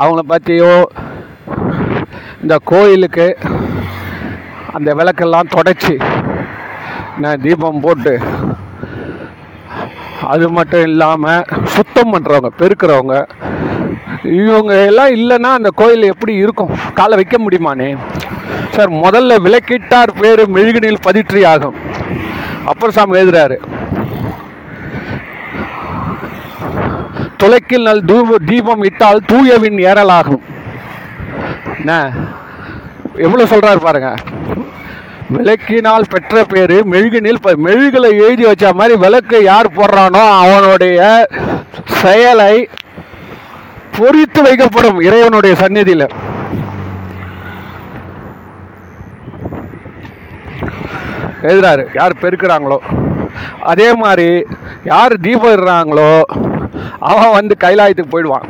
[0.00, 0.72] அவங்கள பற்றியோ
[2.42, 3.26] இந்த கோயிலுக்கு
[4.76, 5.94] அந்த விளக்கெல்லாம் தொடச்சி
[7.22, 8.12] நான் தீபம் போட்டு
[10.32, 13.14] அது மட்டும் இல்லாமல் சுத்தம் பண்ணுறவங்க பெருக்கிறவங்க
[14.40, 16.72] இவங்க எல்லாம் இல்லைன்னா அந்த கோயில் எப்படி இருக்கும்?
[16.98, 17.88] காலை வைக்க முடியுமானே?
[18.74, 21.76] சார் முதல்ல விளக்கிட்டார் பேர் மெழுகுனில் பதிற்றி ஆகும்
[22.70, 23.56] அப்பர் சாமி எழுதுறாரு.
[27.40, 30.44] துளைக்கில் நல் தூப தீபம் இட்டால் தூயவின் ஏறலாகும்.
[31.78, 31.94] என்ன?
[33.26, 34.10] எவ்வளோ சொல்கிறாரு பாருங்க.
[35.32, 40.98] விளக்கினால் பெற்ற பேரு மெழுகினில் இப்போ மெழுகுல எழுதி வச்ச மாதிரி விளக்கு யார் போடுறானோ அவனுடைய
[42.00, 42.54] செயலை
[43.96, 46.06] பொறித்து வைக்கப்படும் இறைவனுடைய சந்நிதியில்.
[51.48, 52.78] எழுதுறாரு யார் பெருக்கிறாங்களோ
[53.72, 54.28] அதே மாதிரி
[54.92, 56.10] யார் தீபம் இடுறாங்களோ
[57.10, 58.46] அவன் வந்து கைலாயத்துக்கு போயிடுவான்.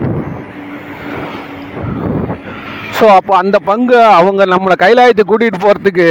[2.96, 6.06] ஸோ அப்போ அந்த பங்கு அவங்க நம்மளை கைலாயத்தை கூட்டிகிட்டு போகிறதுக்கு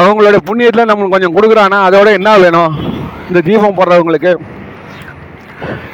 [0.00, 1.78] அவங்களோட புண்ணியத்தில் நம்மளுக்கு கொஞ்சம் கொடுக்குறானா?
[1.88, 2.74] அதோட என்ன வேணும்?
[3.28, 4.32] இந்த தீபம் போடுறவங்களுக்கு.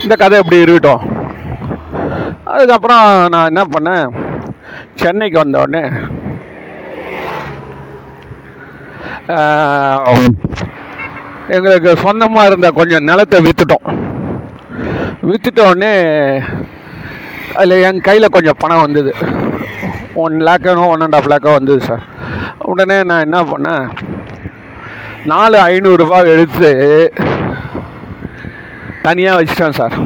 [0.05, 1.03] இந்த கதை எப்படி இருக்கட்டும்.
[2.55, 4.07] அதுக்கப்புறம் நான் என்ன பண்ணேன்?
[5.03, 5.85] சென்னைக்கு வந்த உடனே
[11.57, 13.87] எங்களுக்கு சொந்தமாக இருந்த கொஞ்சம் நிலத்தை விற்றுட்டோம்
[15.29, 15.95] விற்றுட்ட உடனே
[17.59, 19.13] அதில் என் கையில் கொஞ்சம் பணம் வந்தது.
[20.15, 22.03] ஒன் லேக்கனோ ஒன் அண்ட் ஆஃப் லேக்கோ வந்தது சார்
[22.71, 23.85] உடனே நான் என்ன பண்ணேன்?
[25.33, 26.71] நாலு ஐநூறுரூபா எடுத்து
[29.07, 29.97] தனியாக வச்சுட்டேன் சார்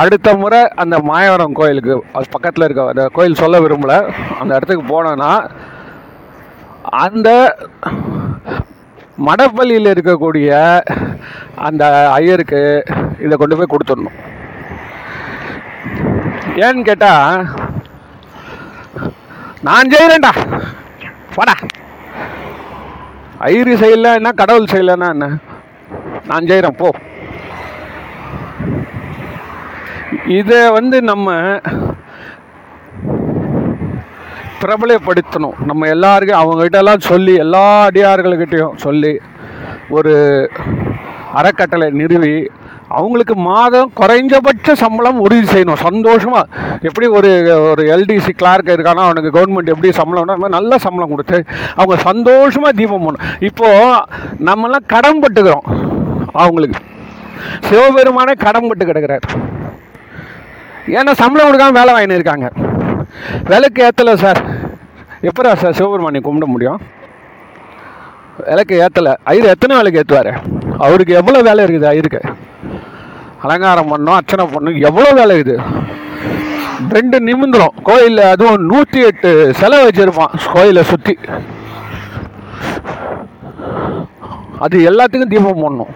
[0.00, 3.94] அடுத்த முறை அந்த மாயவரம் கோயிலுக்கு அது பக்கத்தில் இருக்க அந்த கோயில் சொல்ல விரும்பல.
[4.40, 5.32] அந்த இடத்துக்கு போனேன்னா
[7.04, 7.28] அந்த
[9.28, 10.50] மடப்பள்ளியில் இருக்கக்கூடிய
[11.68, 11.84] அந்த
[12.18, 12.62] ஐயருக்கு
[13.24, 14.18] இதை கொண்டு போய் கொடுத்துடணும்.
[16.64, 17.46] ஏன்னு கேட்டால்
[19.62, 20.62] நான் செய்கிறேன்டா
[21.34, 21.54] வாடா.
[23.40, 24.32] செய்யல என்ன?
[24.32, 25.36] கடவுள் செய்யலன்னா என்ன?
[26.26, 26.90] நான் செய்கிறேன் போ.
[30.26, 31.32] இதை வந்து நம்ம
[34.60, 35.64] பிரபலப்படுத்தணும்.
[35.64, 39.20] நம்ம எல்லாருக்கும் அவங்ககிட்டலாம் சொல்லி எல்லா அடியார்கள்கிட்டையும் சொல்லி
[39.88, 40.14] ஒரு
[41.34, 42.50] அறக்கட்டளை நிறுவி
[42.98, 45.80] அவங்களுக்கு மாதம் குறைஞ்சபட்ச சம்பளம் உறுதி செய்யணும்.
[45.86, 46.48] சந்தோஷமாக
[46.88, 47.30] எப்படி ஒரு
[47.70, 51.38] ஒரு எல்டிசி கிளார்க் இருக்கானா அவனுக்கு கவர்மெண்ட் எப்படி சம்பளம் நல்ல சம்பளம் கொடுத்து
[51.80, 54.02] அவங்க சந்தோஷமாக தீபம் பண்ணணும் இப்போது
[54.48, 55.66] நம்மலாம் கடன் பட்டுக்கிறோம்.
[56.44, 56.80] அவங்களுக்கு.
[57.68, 59.26] சிவபெருமானே கடன் பட்டு கிடக்கிறார்.
[60.98, 62.48] ஏன்னா சம்பளம் கொடுக்காம வேலை வாங்கினு இருக்காங்க.
[63.50, 64.40] விலைக்கு ஏற்றலை சார்.
[65.28, 66.80] எப்படா சார் சிவபெருமானை கும்பிட முடியும்?
[68.48, 70.32] விலைக்கு ஏற்றலை ஐயர் எத்தனை வேலைக்கு ஏற்றுவார்
[70.86, 71.90] அவருக்கு எவ்வளோ வேலை இருக்குது?
[71.92, 72.22] ஐயருக்கு.
[73.44, 74.80] அலங்காரம் பண்ணும் அர்ச்சனை பண்ணும்.
[74.88, 75.54] எவ்வளோ வேலை இது
[76.96, 81.14] ரெண்டு நிமிந்திரம் கோயிலில் அதுவும் நூற்றி எட்டு சிலை வச்சுருப்பான் கோயிலை சுற்றி
[84.64, 85.92] அது எல்லாத்துக்கும் தீபம் போடணும்.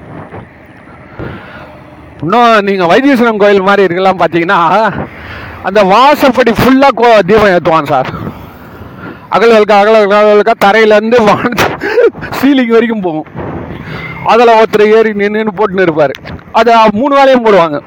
[2.23, 4.61] இன்னும் நீங்கள் வைத்தீஸ்வரம் கோயில் மாதிரி இருக்கலாம் பார்த்தீங்கன்னா
[5.69, 8.11] அந்த வாசப்படி ஃபுல்லாக கோ தீபம் ஏற்றுவான் சார்.
[9.37, 11.19] அகல்களுக்கு அகல்களுக்கா தரையிலேருந்து
[12.39, 13.29] சீலிங் வரைக்கும் போகும்.
[14.27, 16.11] அதில் ஒருத்தர் ஏறி நின்று போட்டுன்னு இருப்பார்.
[16.53, 17.81] அதை மூணு வேலையும் போடுவாங்க.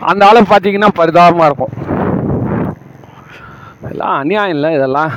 [0.00, 1.98] அந்த ஆளை பார்த்தீங்கன்னா பரிதாபமாக இருக்கும்.
[3.84, 5.10] இதெல்லாம் அநியாயம் இல்லை இதெல்லாம்.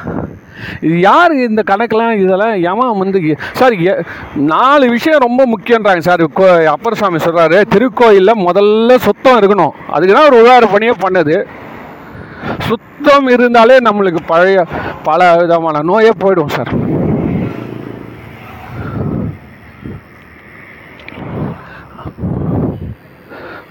[0.81, 4.03] இது யார் இந்த கணக்கெலாம் இதெல்லாம் எவன் வந்து சார் எ-
[4.35, 6.23] நாலு விஷயம் ரொம்ப முக்கியன்றாங்க சார்.
[6.23, 9.71] கோ அப்பர் சுவாமி சொல்கிறாரு திருக்கோயிலில் முதல்ல சுத்தம் இருக்கணும்.
[9.89, 11.43] அதுக்கு தான் ஒரு உதாரண பணியே பண்ணது.
[12.59, 14.65] சுத்தம் இருந்தாலே நம்மளுக்கு பழைய
[15.03, 17.01] பல விதமான நோயே போயிடும் சார்.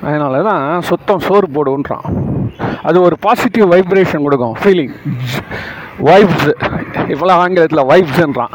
[0.07, 2.07] அதனால தான் சுத்தம் சோறு போடுன்றான்.
[2.89, 4.95] அது ஒரு பாசிட்டிவ் வைப்ரேஷன் கொடுக்கும் ஃபீலிங்
[6.09, 6.49] வைப்ஸ்
[7.13, 8.55] இப்போலாம் ஆங்கிலத்தில் வைப்ஸ்ன்றான்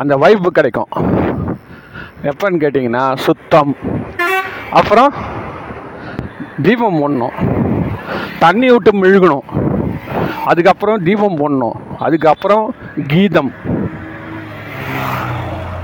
[0.00, 0.90] அந்த வைப்பு கிடைக்கும்.
[2.30, 3.72] எப்போன்னு கேட்டிங்கன்னா சுத்தம்.
[4.80, 5.10] அப்புறம்
[6.66, 7.36] தீபம் போடணும்
[8.44, 9.46] தண்ணி விட்டு மெழுகணும்.
[10.50, 12.64] அதுக்கப்புறம் தீபம் போடணும் அதுக்கப்புறம்
[13.12, 13.52] கீதம்.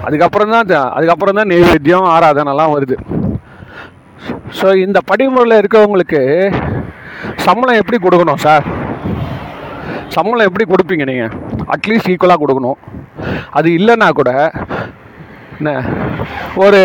[0.06, 2.98] அதுக்கப்புறம் தான் அதுக்கப்புறம் தான் நெய்வேத்தியம் ஆராதனைலாம் வருது.
[4.58, 6.20] ஸோ இந்த படிமுறையில் இருக்கவங்களுக்கு
[7.46, 8.64] சம்பளம் எப்படி கொடுக்கணும் சார்
[10.14, 11.34] சம்பளம் எப்படி கொடுப்பீங்க நீங்கள்
[11.74, 12.78] அட்லீஸ்ட் ஈக்குவலாக கொடுக்கணும்.
[13.58, 14.30] அது இல்லைன்னா கூட
[15.58, 15.70] என்ன
[16.64, 16.78] ஒரு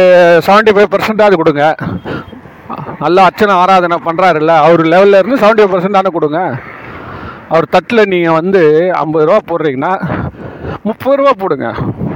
[0.47, 1.65] செவன்ட்டி ஃபைவ் பர்சன்டாவது கொடுங்க.
[3.03, 6.39] நல்லா அர்ச்சனை ஆராதனை பண்ணுறாருல்ல அவர் லெவலில் இருந்து செவன்ட்டி ஃபைவ் பர்சன்டான கொடுங்க.
[7.53, 8.61] அவர் தட்டில் நீங்கள் வந்து
[9.01, 9.93] ஐம்பது ரூபா போடுறீங்கன்னா
[10.87, 11.67] முப்பது ரூபா போடுங்க.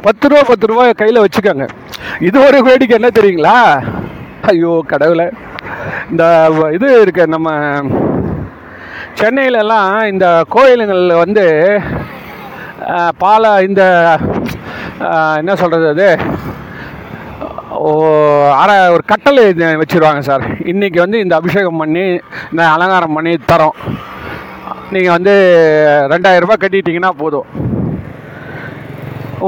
[0.05, 1.65] பத்து ரூபா பத்து ரூபா கையில் வச்சுக்கோங்க.
[2.27, 3.57] இது ஒரு வேடிக்கை என்ன தெரியுங்களா?
[4.51, 5.27] ஐயோ கடவுளை.
[6.11, 6.23] இந்த
[6.75, 7.49] இது இருக்கு நம்ம
[9.19, 11.45] சென்னையிலலாம் இந்த கோயிலுங்களில் வந்து
[13.21, 13.83] பாலை இந்த
[15.41, 16.07] என்ன சொல்கிறது அது?
[17.87, 17.89] ஓ
[18.61, 20.45] அரை ஒரு கட்டளை வச்சுருவாங்க வச்சிருவாங்க சார்.
[20.71, 22.05] இன்றைக்கி வந்து இந்த அபிஷேகம் பண்ணி
[22.51, 23.77] இந்த அலங்காரம் பண்ணி தரோம்.
[24.93, 25.33] நீங்கள் வந்து
[26.13, 27.49] ரெண்டாயிரரூபா ரூபாய் கட்டிட்டீங்கன்னா போதும்.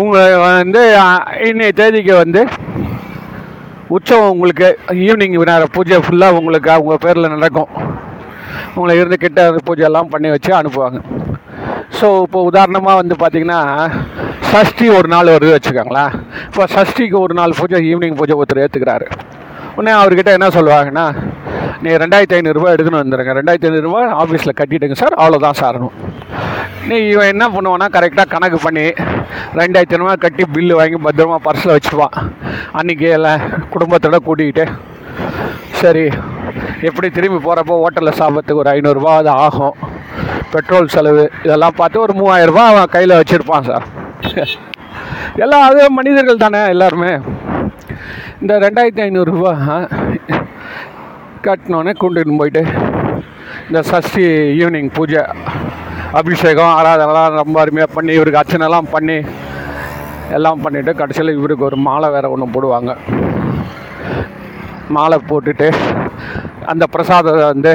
[0.01, 0.81] உங்கள் வந்து
[1.47, 2.41] இன்றைய இன்னைய தேதிக்கு வந்து
[3.95, 4.67] உற்சவம் உங்களுக்கு
[5.05, 7.71] ஈவினிங் விநாயகர் பூஜை ஃபுல்லாக உங்களுக்கு அவங்க பேரில் நடக்கும்.
[8.75, 10.99] உங்களை இருந்து கிட்ட பூஜை எல்லாம் பண்ணி வச்சு அனுப்புவாங்க.
[11.97, 13.61] ஸோ இப்போ உதாரணமாக வந்து பார்த்தீங்கன்னா
[14.51, 16.13] சஷ்டி ஒரு நாள் வருது வச்சுக்கோங்களேன்.
[16.49, 19.07] இப்போ சஷ்டிக்கு ஒரு நாள் பூஜை ஈவினிங் பூஜை ஒருத்தர் ஏற்றுக்கிறாரு
[19.75, 21.05] உடனே அவர்கிட்ட என்ன சொல்லுவாங்கன்னா
[21.83, 25.15] நீ ரெண்டாயிரத்தி ஐநூறுரூவா எடுத்துன்னு வந்துடுங்க ரெண்டாயிரத்தி ஐநூறுரூவா ஆஃபீஸில் கட்டிட்டுங்க சார்.
[25.21, 25.95] அவ்வளோதான் சார்னும்
[26.89, 28.85] நீ இவன் என்ன பண்ணுவான்னா கரெக்டாக கணக்கு பண்ணி
[29.59, 32.15] ரெண்டாயிரத்தி ஐநூறுவா கட்டி பில்லு வாங்கி பத்திரமா பர்ஸில் வச்சுப்பான்
[32.79, 33.41] அன்றைக்கி எல்லாம்
[33.73, 34.65] குடும்பத்தோட கூட்டிக்கிட்டு.
[35.81, 36.05] சரி
[36.89, 39.75] எப்படி திரும்பி போகிறப்போ ஹோட்டலில் சாப்பிட்றதுக்கு ஒரு ஐநூறுரூவா அது ஆகும்.
[40.53, 43.85] பெட்ரோல் செலவு இதெல்லாம் பார்த்து ஒரு மூவாயிரரூபா அவன் கையில் வச்சுருப்பான் சார்.
[45.43, 47.11] எல்லாம் அது மனிதர்கள் தானே எல்லாருமே.
[48.41, 49.53] இந்த ரெண்டாயிரத்தி ஐநூறுரூவா
[51.45, 52.61] கட்டினோடனே கொண்டுட்டு போயிட்டு
[53.69, 54.23] இந்த சஷ்டி
[54.59, 55.21] ஈவினிங் பூஜை
[56.19, 59.17] அபிஷேகம் ஆராதனைலாம் ரொம்ப அருமையாக பண்ணி இவருக்கு அர்ச்சனைலாம் பண்ணி
[60.37, 62.91] எல்லாம் பண்ணிவிட்டு கடைசியில் இவருக்கு ஒரு மாலை வேறு ஒன்று போடுவாங்க.
[64.95, 65.67] மாலை போட்டுட்டு
[66.71, 67.71] அந்த பிரசாதத்தை வந்து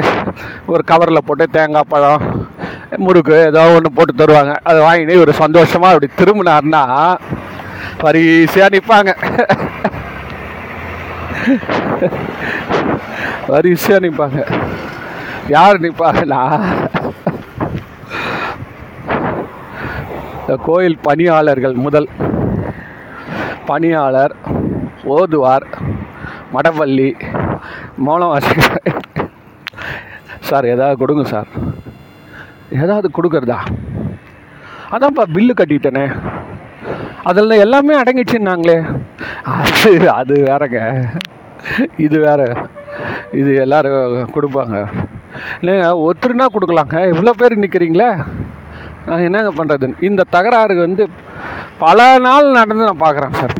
[0.73, 2.25] ஒரு கவரில் போட்டு தேங்காய் பழம்
[3.05, 4.53] முறுக்கு ஏதோ ஒன்று போட்டு தருவாங்க.
[4.69, 6.83] அதை வாங்கிட்டு இவர் சந்தோஷமாக அப்படி திரும்பினார்னா
[8.03, 9.11] வரிசையாக நிற்பாங்க
[13.47, 14.39] வரிசையாக நிற்பாங்க
[15.47, 16.41] யார் நிற்பாங்கன்னா
[20.39, 22.09] இந்த கோயில் பணியாளர்கள் முதல்.
[23.65, 24.35] பணியாளர்
[25.03, 25.67] ஓதுவார்
[26.53, 27.09] மடப்பள்ளி
[28.05, 28.85] மௌனவாசிகள்.
[30.39, 31.47] சார் ஏதாவது கொடுங்க சார்.
[32.69, 33.59] ஏதாவது கொடுக்குறதா?
[34.91, 36.05] அதான்ப்பா பில்லு கட்டிட்டேனே.
[37.27, 38.77] அதில் எல்லாமே அடங்கிடுச்சுன்னாங்களே.
[39.75, 40.79] அது அது வேறங்க.
[42.05, 42.41] இது வேற.
[43.39, 44.77] இது எல்லாரும் கொடுப்பாங்க.
[45.61, 46.97] இல்லைங்க ஒருத்தருனா கொடுக்கலாங்க.
[47.13, 48.09] இவ்வளோ பேர் நிற்கிறீங்களே
[49.07, 51.03] நான் என்னங்க பண்ணுறது இந்த தகராறு வந்து
[51.83, 53.55] பல நாள் நடந்து நான் பார்க்குறேன் சார்.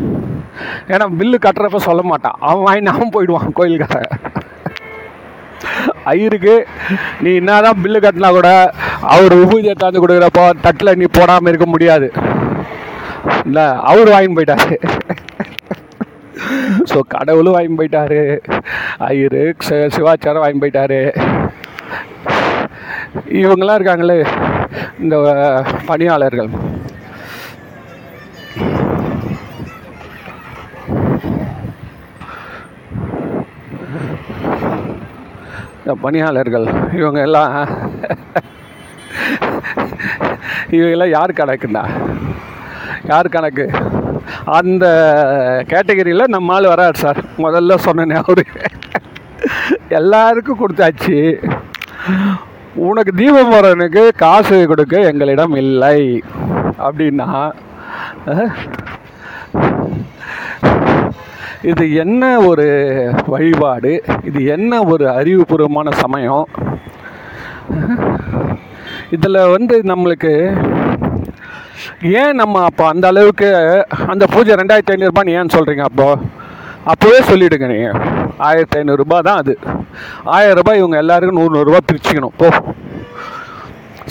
[0.93, 2.37] ஏன்னா பில்லு கட்டுறப்ப சொல்ல மாட்டான்.
[2.47, 4.15] அவன் வாங்கி அவன் போயிடுவான் கோயிலுக்காரன்.
[6.13, 6.55] ஐயருக்கு
[7.23, 8.49] நீ என்னதான் பில்லு கட்டினா கூட
[9.13, 12.09] அவர் உபூதியை தாந்து கொடுக்குறப்போ தட்டில் நீ போடாமல் இருக்க முடியாது.
[13.47, 14.77] இல்லை அவர் வாங்கி போயிட்டாரு.
[16.91, 18.21] ஸோ கடவுளும் வாங்கி போயிட்டாரு.
[19.09, 19.43] ஐயரு
[19.95, 21.01] சிவாச்சாரம் வாங்கி போயிட்டாரு.
[23.41, 24.19] இவங்கெல்லாம் இருக்காங்களே
[25.03, 25.15] இந்த
[25.91, 26.51] பணியாளர்கள்.
[35.79, 36.65] இந்த பணியாளர்கள்
[36.99, 37.53] இவங்க எல்லாம்
[40.77, 41.83] இவங்கெல்லாம் யார் கணக்குண்ணா
[43.07, 43.65] யார் கணக்கு?
[44.45, 44.85] அந்த
[45.67, 47.19] கேட்டகரியில் நம்ம ஆள் வராது சார்.
[47.37, 48.43] முதல்ல சொன்னேனே அவரு.
[49.89, 51.19] எல்லாருக்கும் கொடுத்தாச்சு.
[52.75, 56.23] உனக்கு தீபம் வரனுக்கு காசு கொடுக்க எங்களிடம் இல்லை.
[56.87, 57.29] அப்படின்னா
[61.61, 62.67] இது என்ன ஒரு
[63.27, 64.03] வழிபாடு?
[64.23, 66.47] இது என்ன ஒரு அறிவுபூர்வமான சமயம்?
[69.11, 70.33] இதில் வந்து நம்மளுக்கு
[72.21, 73.49] ஏன் நம்ம அப்போ அந்த அளவுக்கு
[74.13, 76.29] அந்த பூஜை ரெண்டாயிரத்தி ஐநூறுரூபான்னு ஏன் சொல்கிறீங்க அப்போது
[76.91, 77.97] அப்போவே சொல்லிவிடுங்க நீங்கள்
[78.47, 79.53] ஆயிரத்தி ஐநூறுரூபா தான் அது.
[80.35, 82.35] ஆயிரம் ரூபாய் இவங்க எல்லாருக்கும் நூறு நூறுரூபா பிரிச்சுக்கணும்.
[82.41, 82.49] போ.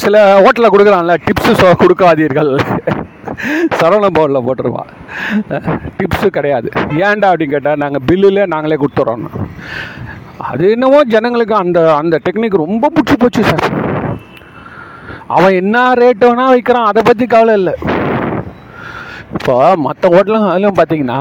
[0.02, 2.50] சில ஹோட்டலில் கொடுக்குறான்ல டிப்ஸு சொ கொடுக்காதீர்கள்.
[3.78, 4.90] சரவண பவனில் போட்டுருவான்
[5.98, 6.68] டிப்ஸு கிடையாது.
[7.06, 9.26] ஏன்டா அப்படின்னு கேட்டால் நாங்கள் பில்லுலே நாங்களே கொடுத்துட்றோம்
[10.50, 13.66] அது என்னவோ ஜனங்களுக்கு அந்த அந்த டெக்னிக் ரொம்ப பிடிச்சி போச்சு சார்.
[15.34, 17.74] அவன் என்ன ரேட் வேணால் விற்கிறான் அதை பற்றி கவலை இல்லை.
[19.36, 19.54] இப்போ
[19.86, 21.20] மற்ற ஹோட்டலும் அதிலும் பார்த்தீங்கன்னா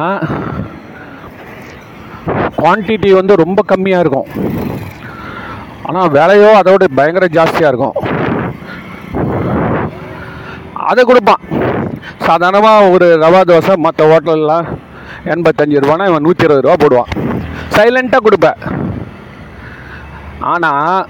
[2.60, 4.30] குவான்டிட்டி வந்து ரொம்ப கம்மியாக இருக்கும்.
[5.88, 7.98] ஆனால் விலையோ அதோட பயங்கர ஜாஸ்தியாக இருக்கும்.
[10.91, 11.44] அதை கொடுப்பான்.
[12.28, 14.68] சாதாரணமாக ஒரு ரவா தோசை மற்ற ஹோட்டலெலாம்
[15.34, 17.12] எண்பத்தஞ்சு ரூபானா இவன் நூற்றி இருபது ரூபா போடுவான்.
[17.76, 18.60] சைலண்ட்டாக கொடுப்பேன்.
[20.39, 21.08] ஆனால்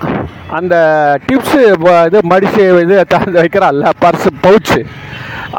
[0.57, 0.75] அந்த
[1.27, 1.61] டிப்ஸு
[2.07, 4.79] இது மடிச்சு இது திறந்து வைக்கிறான்ல பர்ஸு பவுச்சு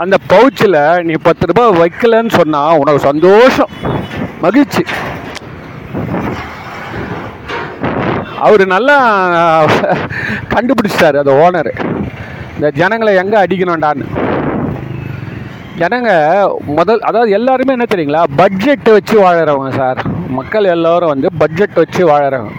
[0.03, 3.73] அந்த பவுச்சில் நீ பத்து ரூபாய் வைக்கலன்னு சொன்னால் உனக்கு சந்தோஷம்
[4.45, 4.83] மகிழ்ச்சி.
[8.47, 8.97] அவர் நல்லா
[10.55, 11.71] கண்டுபிடிச்சிட்டார் அந்த ஓனர்
[12.57, 14.07] இந்த ஜனங்களை எங்கே அடிக்கணும்டான்னு.
[15.81, 16.11] ஜனங்க
[16.79, 18.23] முதல் அதாவது எல்லாருமே என்ன தெரியுங்களா?
[18.41, 20.01] பட்ஜெட் வச்சு வாழறவங்க சார்
[20.39, 22.55] மக்கள் எல்லோரும் வந்து பட்ஜெட் வச்சு வாழறவங்க.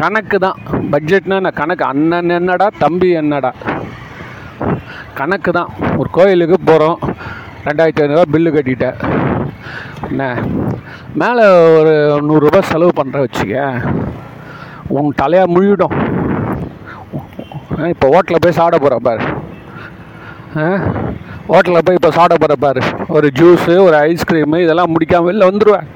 [0.00, 0.58] கணக்கு தான்.
[0.92, 3.52] பட்ஜெட்னா நான் கணக்கு அண்ணன் என்னடா தம்பி என்னடா?
[5.20, 5.70] கணக்கு தான்.
[6.00, 6.98] ஒரு கோயிலுக்கு போகிறோம்
[7.66, 8.98] ரெண்டாயிரத்தி ஐநூறுரூவா பில்லு கட்டிட்டேன்.
[10.08, 10.24] என்ன?
[11.20, 11.44] மேலே
[11.78, 11.94] ஒரு
[12.28, 13.64] நூறுரூபா செலவு பண்ணுற வச்சுக்க.
[14.96, 15.96] உன் தலையாக முழுகிடும்
[17.92, 19.24] இப்போ ஹோட்டலில் போய் சாப்பிட போகிற பாரு.
[21.50, 22.82] ஹோட்டலில் போய் இப்போ சாப்பிட போகிற பாரு.
[23.16, 25.88] ஒரு ஜூஸு ஒரு ஐஸ்கிரீமு இதெல்லாம் முடிக்காமல் வெளில வந்துடுவேன்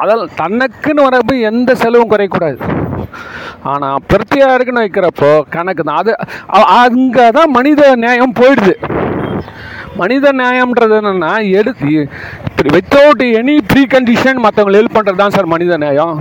[0.00, 2.58] அதெல்லாம் தனக்குன்னு வரப்போ எந்த செலவும் குறையக்கூடாது.
[3.72, 6.00] ஆனால் பிரத்தியாருக்குன்னு வைக்கிறப்போ கணக்கு தான்.
[6.00, 6.12] அது
[6.82, 8.74] அங்கே தான் மனித நியாயம் போயிடுது.
[10.00, 11.90] மனித நியாயம்ன்றது என்னென்னா எடுத்து
[12.48, 16.16] இப்படி வித்தவுட் எனி ப்ரீ கண்டிஷன் மற்றவங்களை ஹெல்ப் பண்ணுறது தான் சார் மனித நியாயம்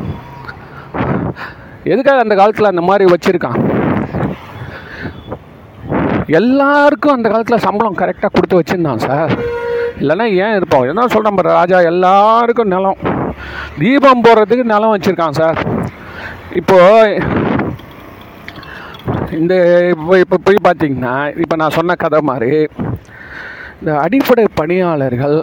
[1.91, 3.59] எதுக்காக அந்த காலத்தில் அந்த மாதிரி வச்சுருக்கான்?
[6.39, 9.31] எல்லாருக்கும் அந்த காலத்தில் சம்பளம் கரெக்டாக கொடுத்து வச்சுருந்தான் சார்.
[10.01, 12.99] இல்லைன்னா ஏன் இருப்போம் என்ன சொல்கிறேன் பாரு ராஜா எல்லாருக்கும் நிலம்.
[13.81, 15.59] தீபம் போடுறதுக்கு நிலம் வச்சுருக்கான் சார்.
[16.59, 17.19] இப்போது
[19.39, 19.53] இந்த
[19.91, 22.51] இப்போ இப்போ போய் பார்த்தீங்கன்னா இப்போ நான் சொன்ன கதை மாதிரி
[23.79, 25.37] இந்த அடிப்படை பணியாளர்கள்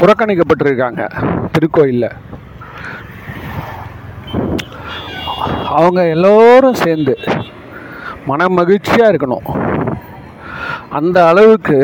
[0.00, 1.02] புறக்கணிக்கப்பட்டிருக்காங்க
[1.54, 2.10] திருக்கோயிலில்.
[5.78, 7.14] அவங்க எல்லோரும் சேர்ந்து
[8.30, 9.46] மன மகிழ்ச்சியாக இருக்கணும்.
[10.98, 11.78] அந்த அளவுக்கு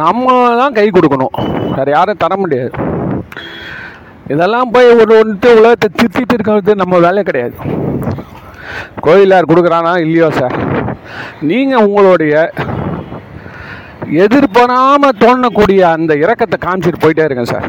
[0.00, 1.36] நம்ம தான் கை கொடுக்கணும்.
[1.76, 2.72] வேறு யாரும் தர முடியாது.
[4.32, 7.56] இதெல்லாம் போய் ஒரு ஒன்று உலகத்தை திருத்திட்டு இருக்கிறது நம்ம வேலை கிடையாது.
[9.06, 10.56] கோயிலார் கொடுக்குறானா இல்லையோ சார்?
[11.50, 12.34] நீங்கள் உங்களுடைய
[14.24, 17.66] எதிர்பாராமல் தோணக்கூடிய அந்த இறக்கத்தை காமிச்சிட்டு போயிட்டே இருங்க சார்.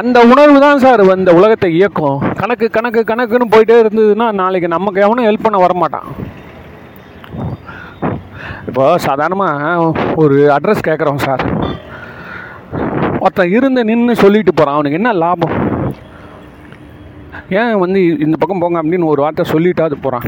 [0.00, 2.18] அந்த உணர்வு தான் சார் இந்த உலகத்தை இயக்கும்.
[2.40, 6.08] கணக்கு கணக்கு கணக்குன்னு போயிட்டே இருந்ததுன்னா நாளைக்கு நமக்கு எவனும் ஹெல்ப் பண்ண வரமாட்டான்.
[8.66, 11.44] இப்போ சாதாரணமாக ஒரு அட்ரஸ் கேட்குறோம் சார்
[13.20, 15.54] ஒருத்தன் இருந்து நின்று சொல்லிட்டு போகிறான் அவனுக்கு என்ன லாபம்?
[17.50, 20.26] ஏன் வந்து இந்த பக்கம் போங்க அப்படின்னு ஒரு வார்த்தை சொல்லிட்டாது போகிறான்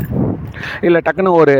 [0.80, 1.56] இல்லை டக்குன்னு ஒரு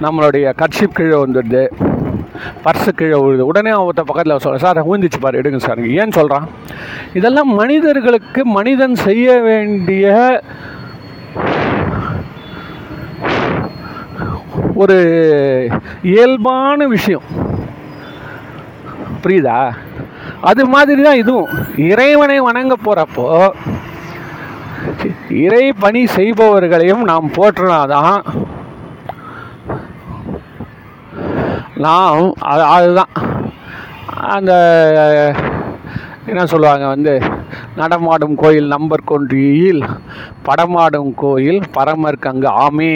[0.00, 1.62] நம்மளுடைய கட்சிப் கீழே வந்துடுது
[2.64, 3.46] பர்ஸு கீழே விழுது.
[3.46, 6.48] உடனே ஒருத்த பக்கத்தில் சொல்ல சார் ஊந்திச்சு பாரு எடுங்க சார் ஏன் சொல்கிறான்
[7.14, 10.06] இதெல்லாம் மனிதர்களுக்கு மனிதன் செய்ய வேண்டிய
[14.82, 14.96] ஒரு
[16.10, 17.26] இயல்பான விஷயம்.
[19.22, 19.58] புரியுதா?
[20.50, 21.50] அது மாதிரி தான் இதுவும்.
[21.90, 23.26] இறைவனை வணங்க போகிறப்போ
[25.42, 28.18] இறை பணி செய்பவர்களையும் நாம் போற்றினாதான்
[31.84, 33.12] நாம் அது அதுதான்.
[34.36, 34.52] அந்த
[36.26, 37.14] என்ன சொல்லுவாங்க வந்து
[37.76, 39.82] நடமாடும் கோயில் நம்பர் கொன்றியில்
[40.48, 42.92] படமாடும் கோயில் பரமருக்கு அங்கே ஆமே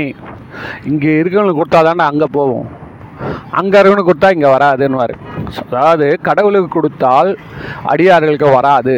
[0.91, 2.67] இங்கே இருக்கவங்களுக்கு கொடுத்தா தானே அங்கே போவோம்.
[3.61, 5.15] அங்கே இருக்கணும் கொடுத்தா இங்கே வராதுன்னுவார்.
[5.65, 7.31] அதாவது கடவுளுக்கு கொடுத்தால்
[7.93, 8.97] அடியார்களுக்கு வராது.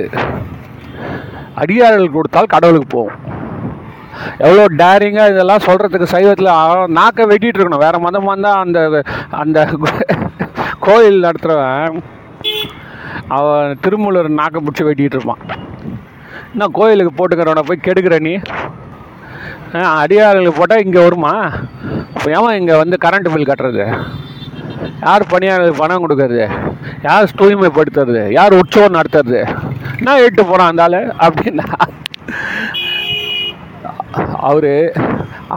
[1.63, 3.23] அடியார்கள் கொடுத்தால் கடவுளுக்கு போகும்
[4.45, 6.51] எவ்வளோ டேரிங்காக இதெல்லாம் சொல்கிறதுக்கு சைவத்தில்
[6.99, 7.85] நாக்கை வெட்டிகிட்டு இருக்கணும்.
[7.85, 8.79] வேறு மதமாக இருந்தால் அந்த
[9.43, 9.59] அந்த
[10.87, 12.01] கோயில் நடத்துகிறவன்
[13.37, 15.43] அவன் திருமூலர் நாக்கை பிடிச்சி வெட்டிகிட்டு இருப்பான்.
[16.53, 18.35] என்ன கோயிலுக்கு போட்டுக்கிறவனை போய் கெடுக்கிற நீ?
[19.75, 21.33] அடியார்களுக்கு போட்டால் இங்கே வருமா?
[22.15, 23.85] இப்போ ஏன் இங்கே வந்து கரண்ட் பில் கட்டுறது?
[25.05, 26.45] யார் பணியாளர்களுக்கு பணம் கொடுக்கறது?
[27.07, 28.23] யார் தூய்மைப்படுத்துறது?
[28.39, 29.41] யார் உற்சவம் நடத்துறது?
[30.07, 31.01] நான் எட்டு போகிறான் அந்த ஆளு?
[31.27, 31.67] அப்படின்னா
[34.49, 34.75] அவரு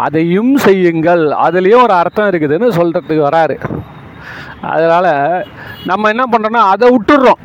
[0.05, 1.23] அதையும் செய்யுங்கள்.
[1.45, 3.55] அதுலேயும் ஒரு அர்த்தம் இருக்குதுன்னு சொல்கிறதுக்கு வராரு.
[4.73, 5.11] அதனால்
[5.89, 7.41] நம்ம என்ன பண்ணுறோன்னா அதை விட்டுடுறோம்.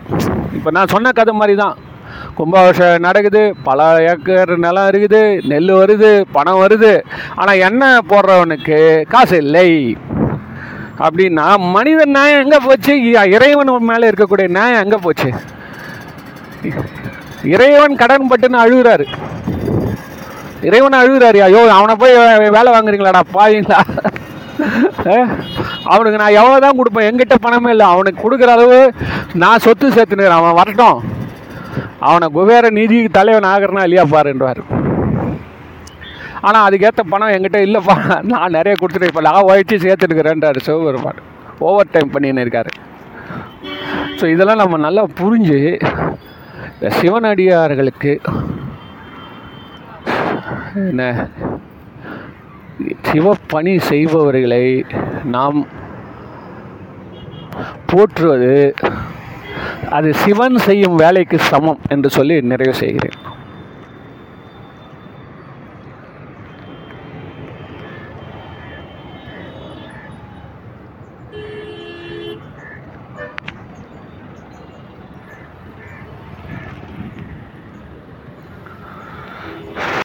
[0.57, 1.77] இப்போ நான் சொன்ன கதை மாதிரி தான்
[2.39, 3.80] கும்பாபிஷேகம் நடக்குது பல
[4.12, 5.20] ஏக்கர் நிலம் இருக்குது
[5.51, 6.93] நெல் வருது பணம் வருது.
[7.41, 8.78] ஆனால் எண்ணெய் போடுறவனுக்கு
[9.12, 9.70] காசு இல்லை.
[11.05, 12.95] அப்படின்னா மனிதன் நியாயம் எங்கே போச்சு?
[13.37, 15.30] இறைவன் மேலே இருக்கக்கூடிய நியாயம் எங்கே போச்சு?
[17.55, 19.07] இறைவன் கடன் பட்டுன்னு அழுகுறாரு.
[20.68, 22.14] இறைவன் அழுகுறாரு ஐயோ அவனை போய்
[22.59, 23.80] வேலை வாங்குறீங்களாடா பாவீங்களா?
[25.93, 27.87] அவனுக்கு நான் எவ்வளோ தான் கொடுப்பேன் எங்கிட்ட பணமே இல்லை.
[27.95, 28.78] அவனுக்கு கொடுக்குற அளவு
[29.43, 31.01] நான் சொத்து சேர்த்துனுக்கிறேன் அவன் வரட்டும்.
[32.09, 34.63] அவனை குபேர நிதிக்கு தலைவன் ஆகிறனா இல்லையா பாருன்றார்
[36.47, 37.95] ஆனால் அதுக்கேற்ற பணம் என்கிட்ட இல்லைப்பா.
[38.31, 41.21] நான் நிறைய கொடுத்துட்டு இப்போ நான் உழைச்சி சேர்த்துருக்கிறேன்றாரு சிவபெருமான்.
[41.69, 42.73] ஓவர் டைம் பண்ணின்னு இருக்காரு.
[44.19, 45.61] ஸோ இதெல்லாம் நம்ம நல்லா புரிஞ்சு
[46.75, 48.13] இந்த சிவனடியார்களுக்கு
[50.91, 51.05] என்ன
[53.09, 54.65] சிவப்பணி செய்பவர்களை
[55.35, 55.59] நாம்
[57.91, 58.55] போற்றுவது
[59.91, 63.19] அது சிவன் செய்யும் வேலைக்கு சமம் என்று சொல்லி நிறைவு செய்கிறேன்.